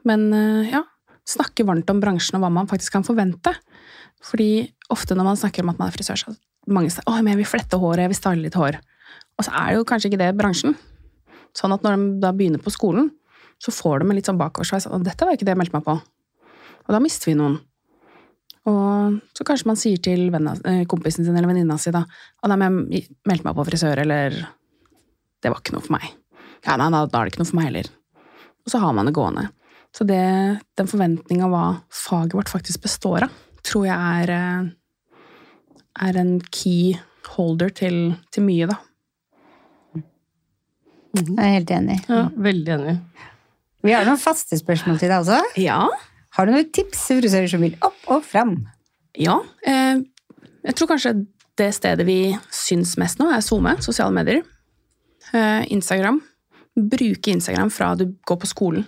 [0.05, 0.83] Men eh, ja,
[1.25, 3.55] snakke varmt om bransjen og hva man faktisk kan forvente.
[4.27, 6.35] Fordi ofte når man snakker om at man er frisør, så
[6.69, 8.77] mange sier at jeg vil flette håret, jeg vil style litt hår.
[9.39, 10.77] Og så er det jo kanskje ikke det bransjen.
[11.57, 13.09] Sånn at når de da begynner på skolen,
[13.61, 14.85] så får de en litt sånn bakoversveis.
[14.93, 15.97] Og dette var ikke det jeg meldte meg på.
[16.85, 17.57] Og da mister vi noen.
[18.69, 22.51] Og så kanskje man sier til venna, eh, kompisen sin eller venninna si da at
[22.51, 24.35] jeg meldte meg på frisør, eller
[25.41, 26.11] det var ikke noe for meg.
[26.67, 27.89] Ja, nei, da, da er det ikke noe for meg heller.
[28.61, 29.47] Og så har man det gående.
[29.91, 30.21] Så det,
[30.77, 33.33] den forventninga hva faget vårt faktisk består av,
[33.65, 35.17] tror jeg er, eh,
[36.07, 36.93] er en key
[37.33, 37.99] holder til,
[38.31, 38.77] til mye, da.
[41.11, 41.97] Jeg er helt enig.
[42.07, 42.95] Ja, veldig enig.
[43.81, 45.41] Vi har noen faste spørsmål til deg også.
[45.59, 45.81] Ja.
[46.37, 48.55] Har du noen tips til frisører som vil opp og fram?
[49.19, 49.41] Ja.
[49.67, 49.99] Eh,
[50.63, 51.15] jeg tror kanskje
[51.59, 54.45] det stedet vi syns mest nå, er SoMe, sosiale medier.
[55.35, 56.21] Eh, Instagram.
[56.75, 58.87] Bruke Instagram fra du går på skolen.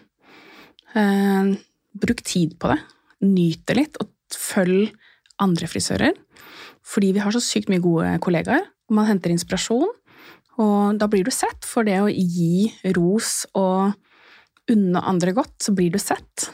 [0.95, 1.51] Eh,
[1.99, 2.79] bruk tid på det.
[3.27, 4.93] Nyt det litt, og følg
[5.43, 6.15] andre frisører.
[6.83, 9.91] Fordi vi har så sykt mye gode kollegaer, og man henter inspirasjon.
[10.63, 13.95] Og da blir du sett for det å gi ros og
[14.71, 16.51] unne andre godt, så blir du sett.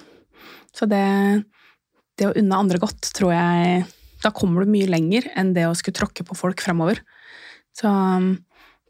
[0.75, 1.03] Så det,
[2.19, 3.85] det å unne andre godt, tror jeg
[4.23, 6.99] Da kommer du mye lenger enn det å skulle tråkke på folk fremover.
[7.77, 8.33] Så um,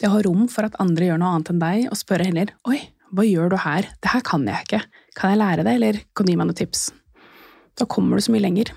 [0.01, 2.53] det å ha rom for at andre gjør noe annet enn deg, og spørre heller
[2.69, 2.79] Oi,
[3.13, 3.87] hva gjør du her?
[4.01, 4.81] Det her kan jeg ikke.
[5.17, 6.87] Kan jeg lære det, eller kan du gi meg noen tips?
[7.79, 8.73] Da kommer du så mye lenger.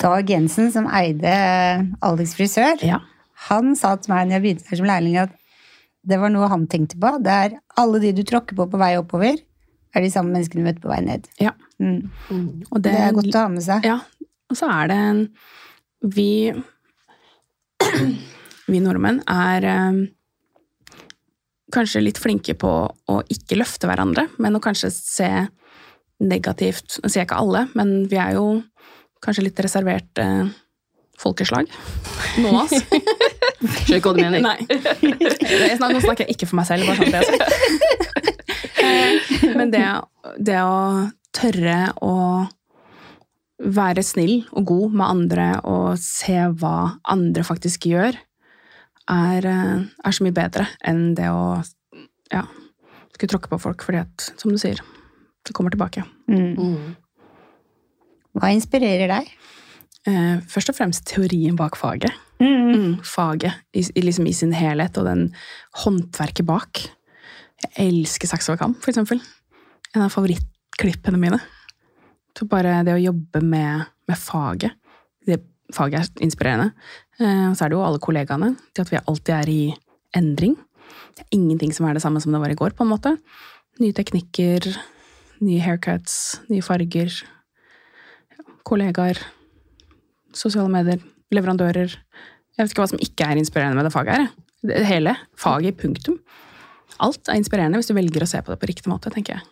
[0.00, 1.32] Dag Jensen, som eide
[2.06, 3.00] Alex frisør, Ja.
[3.50, 5.34] han sa til meg når jeg begynte her som lærling, at
[6.06, 7.10] det var noe han tenkte på.
[7.22, 9.36] Det er alle de du tråkker på på vei oppover,
[9.94, 11.28] er de samme menneskene du møter på vei ned.
[11.40, 11.54] ja.
[11.80, 12.10] Mm.
[12.70, 13.86] Og Det er godt å ha med seg.
[13.88, 13.98] Ja,
[14.50, 15.20] og så er det en
[16.04, 16.26] Vi
[18.70, 20.00] Vi nordmenn er eh,
[21.72, 25.30] kanskje litt flinke på å ikke løfte hverandre, men å kanskje se
[26.20, 28.60] negativt Nå sier jeg ikke alle, men vi er jo
[29.24, 30.50] kanskje litt reservert eh,
[31.20, 31.68] folkeslag.
[32.40, 32.76] Noen av oss.
[32.80, 34.40] Skjønner ikke hva du mener.
[34.44, 34.60] Nei.
[35.80, 37.40] Nå snakker jeg ikke for meg selv, bare sånn det jeg.
[38.20, 38.29] Eh,
[39.58, 39.84] Men det,
[40.38, 42.14] det å tørre å
[43.60, 48.16] være snill og god med andre og se hva andre faktisk gjør,
[49.10, 51.60] er, eh, er så mye bedre enn det å
[52.30, 52.44] ja,
[53.14, 54.80] skulle tråkke på folk, fordi at, som du sier,
[55.46, 56.04] det kommer tilbake.
[56.30, 56.54] Mm.
[56.56, 56.96] Mm.
[58.38, 59.30] Hva inspirerer deg?
[60.08, 62.14] Eh, først og fremst teorien bak faget.
[62.40, 62.70] Mm.
[62.70, 65.26] Mm, faget i, i, liksom i sin helhet, og den
[65.82, 66.86] håndverket bak.
[67.60, 69.20] Jeg elsker saks over kam, for eksempel.
[69.94, 71.40] En av favorittklippene mine.
[72.36, 74.76] Så bare det å jobbe med, med faget,
[75.28, 75.40] det
[75.74, 76.70] faget er inspirerende.
[77.20, 79.62] Eh, og så er det jo alle kollegaene, Det at vi alltid er i
[80.16, 80.56] endring.
[81.16, 83.16] Det er ingenting som er det samme som det var i går, på en måte.
[83.82, 84.70] Nye teknikker,
[85.44, 87.12] nye haircuts, nye farger.
[88.64, 89.20] Kollegaer,
[90.36, 91.02] sosiale medier,
[91.34, 91.92] leverandører.
[92.56, 94.30] Jeg vet ikke hva som ikke er inspirerende med det faget her.
[94.66, 95.16] Det hele.
[95.40, 96.18] Faget, punktum.
[97.00, 99.44] Alt er inspirerende hvis du velger å se på det på riktig måte, tenker jeg.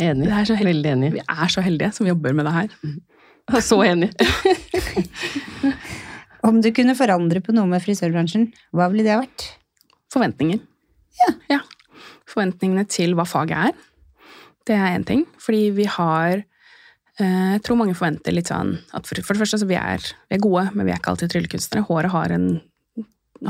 [0.00, 0.28] Enig.
[0.28, 1.10] Det er så hel- Veldig enig.
[1.18, 2.74] Vi er så heldige som jobber med det her.
[3.66, 4.12] Så enig.
[6.46, 9.46] Om du kunne forandre på noe med frisørbransjen, hva ville det ha vært?
[10.14, 10.60] Forventninger.
[11.50, 11.58] Ja.
[12.30, 13.82] Forventningene til hva faget er.
[14.68, 15.24] Det er én ting.
[15.42, 19.60] Fordi vi har eh, Jeg tror mange forventer litt sånn at for, for det første
[19.64, 21.84] så vi er, vi er gode, men vi er ikke alltid tryllekunstnere.
[21.90, 22.48] Håret har, en,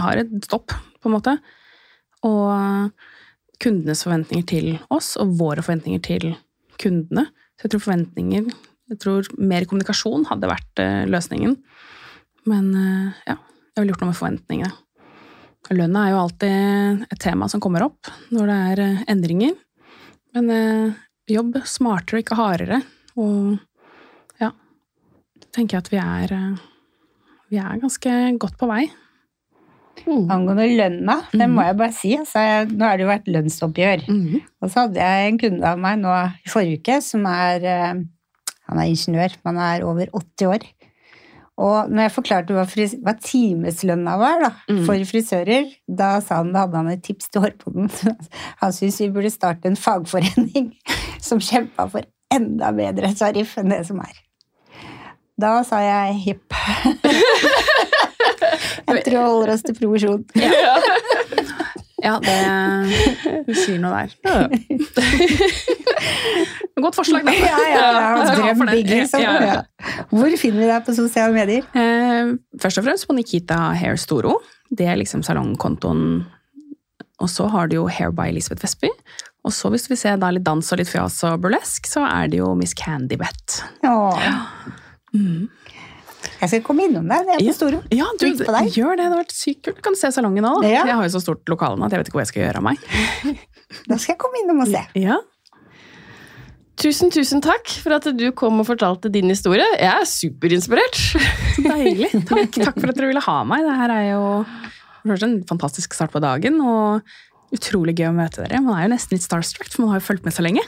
[0.00, 1.36] har et stopp, på en måte.
[2.26, 2.90] Og
[3.60, 6.30] kundenes forventninger til oss, og våre forventninger til
[6.80, 7.28] kundene.
[7.58, 8.52] Så jeg tror forventninger
[8.90, 11.52] Jeg tror mer kommunikasjon hadde vært eh, løsningen.
[12.50, 14.70] Men eh, ja, jeg ville gjort noe med forventningene.
[15.76, 19.54] Lønna er jo alltid et tema som kommer opp når det er eh, endringer.
[20.34, 20.50] Men
[21.30, 22.80] jobb smartere og ikke hardere.
[23.14, 24.50] Og ja,
[25.54, 26.34] tenker jeg at vi er
[27.50, 28.88] Vi er ganske godt på vei.
[30.06, 30.30] Mm.
[30.32, 32.14] Angående lønna, det må jeg bare si.
[32.16, 34.04] Altså, nå har det jo vært lønnsoppgjør.
[34.62, 36.14] Og så hadde jeg en kunde av meg nå
[36.46, 38.00] i forrige uke som er eh,
[38.70, 40.64] Han er ingeniør, men han er over 80 år.
[41.60, 44.84] Og når jeg forklarte hva, fris, hva timeslønna var da, Mm.
[44.86, 47.90] for frisører, da sa han, da hadde han et tips til hårpoden.
[48.62, 50.70] Han syntes vi burde starte en fagforening
[51.28, 54.16] som kjempa for enda bedre tariff enn det som er.
[55.40, 56.56] Da sa jeg hipp.
[58.96, 60.24] Jeg tror jeg holder oss til provisjon.
[62.00, 64.14] Ja, ja, det Du sier noe der.
[66.80, 67.34] Godt forslag, da.
[67.44, 68.24] Ja, ja, ja.
[68.24, 69.20] Skal vi ha for Drøm big, liksom.
[69.20, 69.58] Ja, ja.
[69.60, 70.04] Ja.
[70.08, 71.66] Hvor finner vi deg på sosiale medier?
[71.76, 72.32] Eh,
[72.62, 74.38] først og fremst på Nikita Hair Storo.
[74.72, 76.22] Det er liksom salongkontoen.
[77.20, 78.88] Og så har du jo Hair by Elisabeth Vestby.
[79.44, 82.32] Og så hvis vi ser da litt dans og litt fjas og burlesk, så er
[82.32, 83.60] det jo Miss Candy Bet.
[83.84, 84.40] Ja.
[85.12, 85.48] Mm.
[86.40, 87.26] Jeg skal komme innom deg.
[87.28, 87.80] Det er på Storo.
[87.92, 89.04] Ja, du, gjør det.
[89.04, 89.80] Det har vært sykt kult.
[89.80, 90.64] Du kan se salongen òg.
[90.68, 90.84] Ja.
[90.88, 92.62] Jeg har jo så stort lokale nå at jeg vet ikke hvor jeg skal gjøre
[92.62, 92.88] av meg.
[93.86, 94.80] Da skal jeg komme innom og se.
[94.98, 95.20] Ja.
[96.80, 99.66] Tusen, tusen takk for at du kom og fortalte din historie.
[99.78, 100.98] Jeg er superinspirert.
[101.68, 102.08] Deilig.
[102.26, 103.62] Takk, takk for at dere ville ha meg.
[103.68, 104.24] Det her er jo
[105.14, 106.58] en fantastisk start på dagen.
[106.64, 107.04] og
[107.50, 108.60] Utrolig gøy å møte dere.
[108.62, 110.62] Man er jo nesten litt starstruck, for man har jo fulgt med så lenge.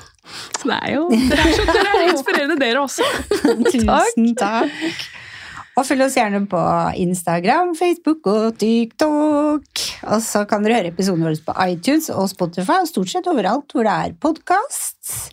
[0.59, 3.07] Så det er jo Dere er så dere er inspirerende, dere også.
[3.73, 5.05] Tusen takk.
[5.73, 6.63] Og følg oss gjerne på
[7.01, 9.85] Instagram, Facebook og TikTok.
[10.05, 13.73] Og så kan dere høre episoden vår på iTunes og Spotify, og stort sett overalt
[13.73, 15.33] hvor det er podkast.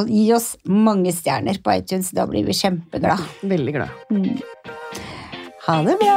[0.00, 3.20] Og gi oss mange stjerner på iTunes, da blir vi kjempeglade.
[3.44, 3.88] Veldig glad.
[5.68, 6.16] Ha det bra!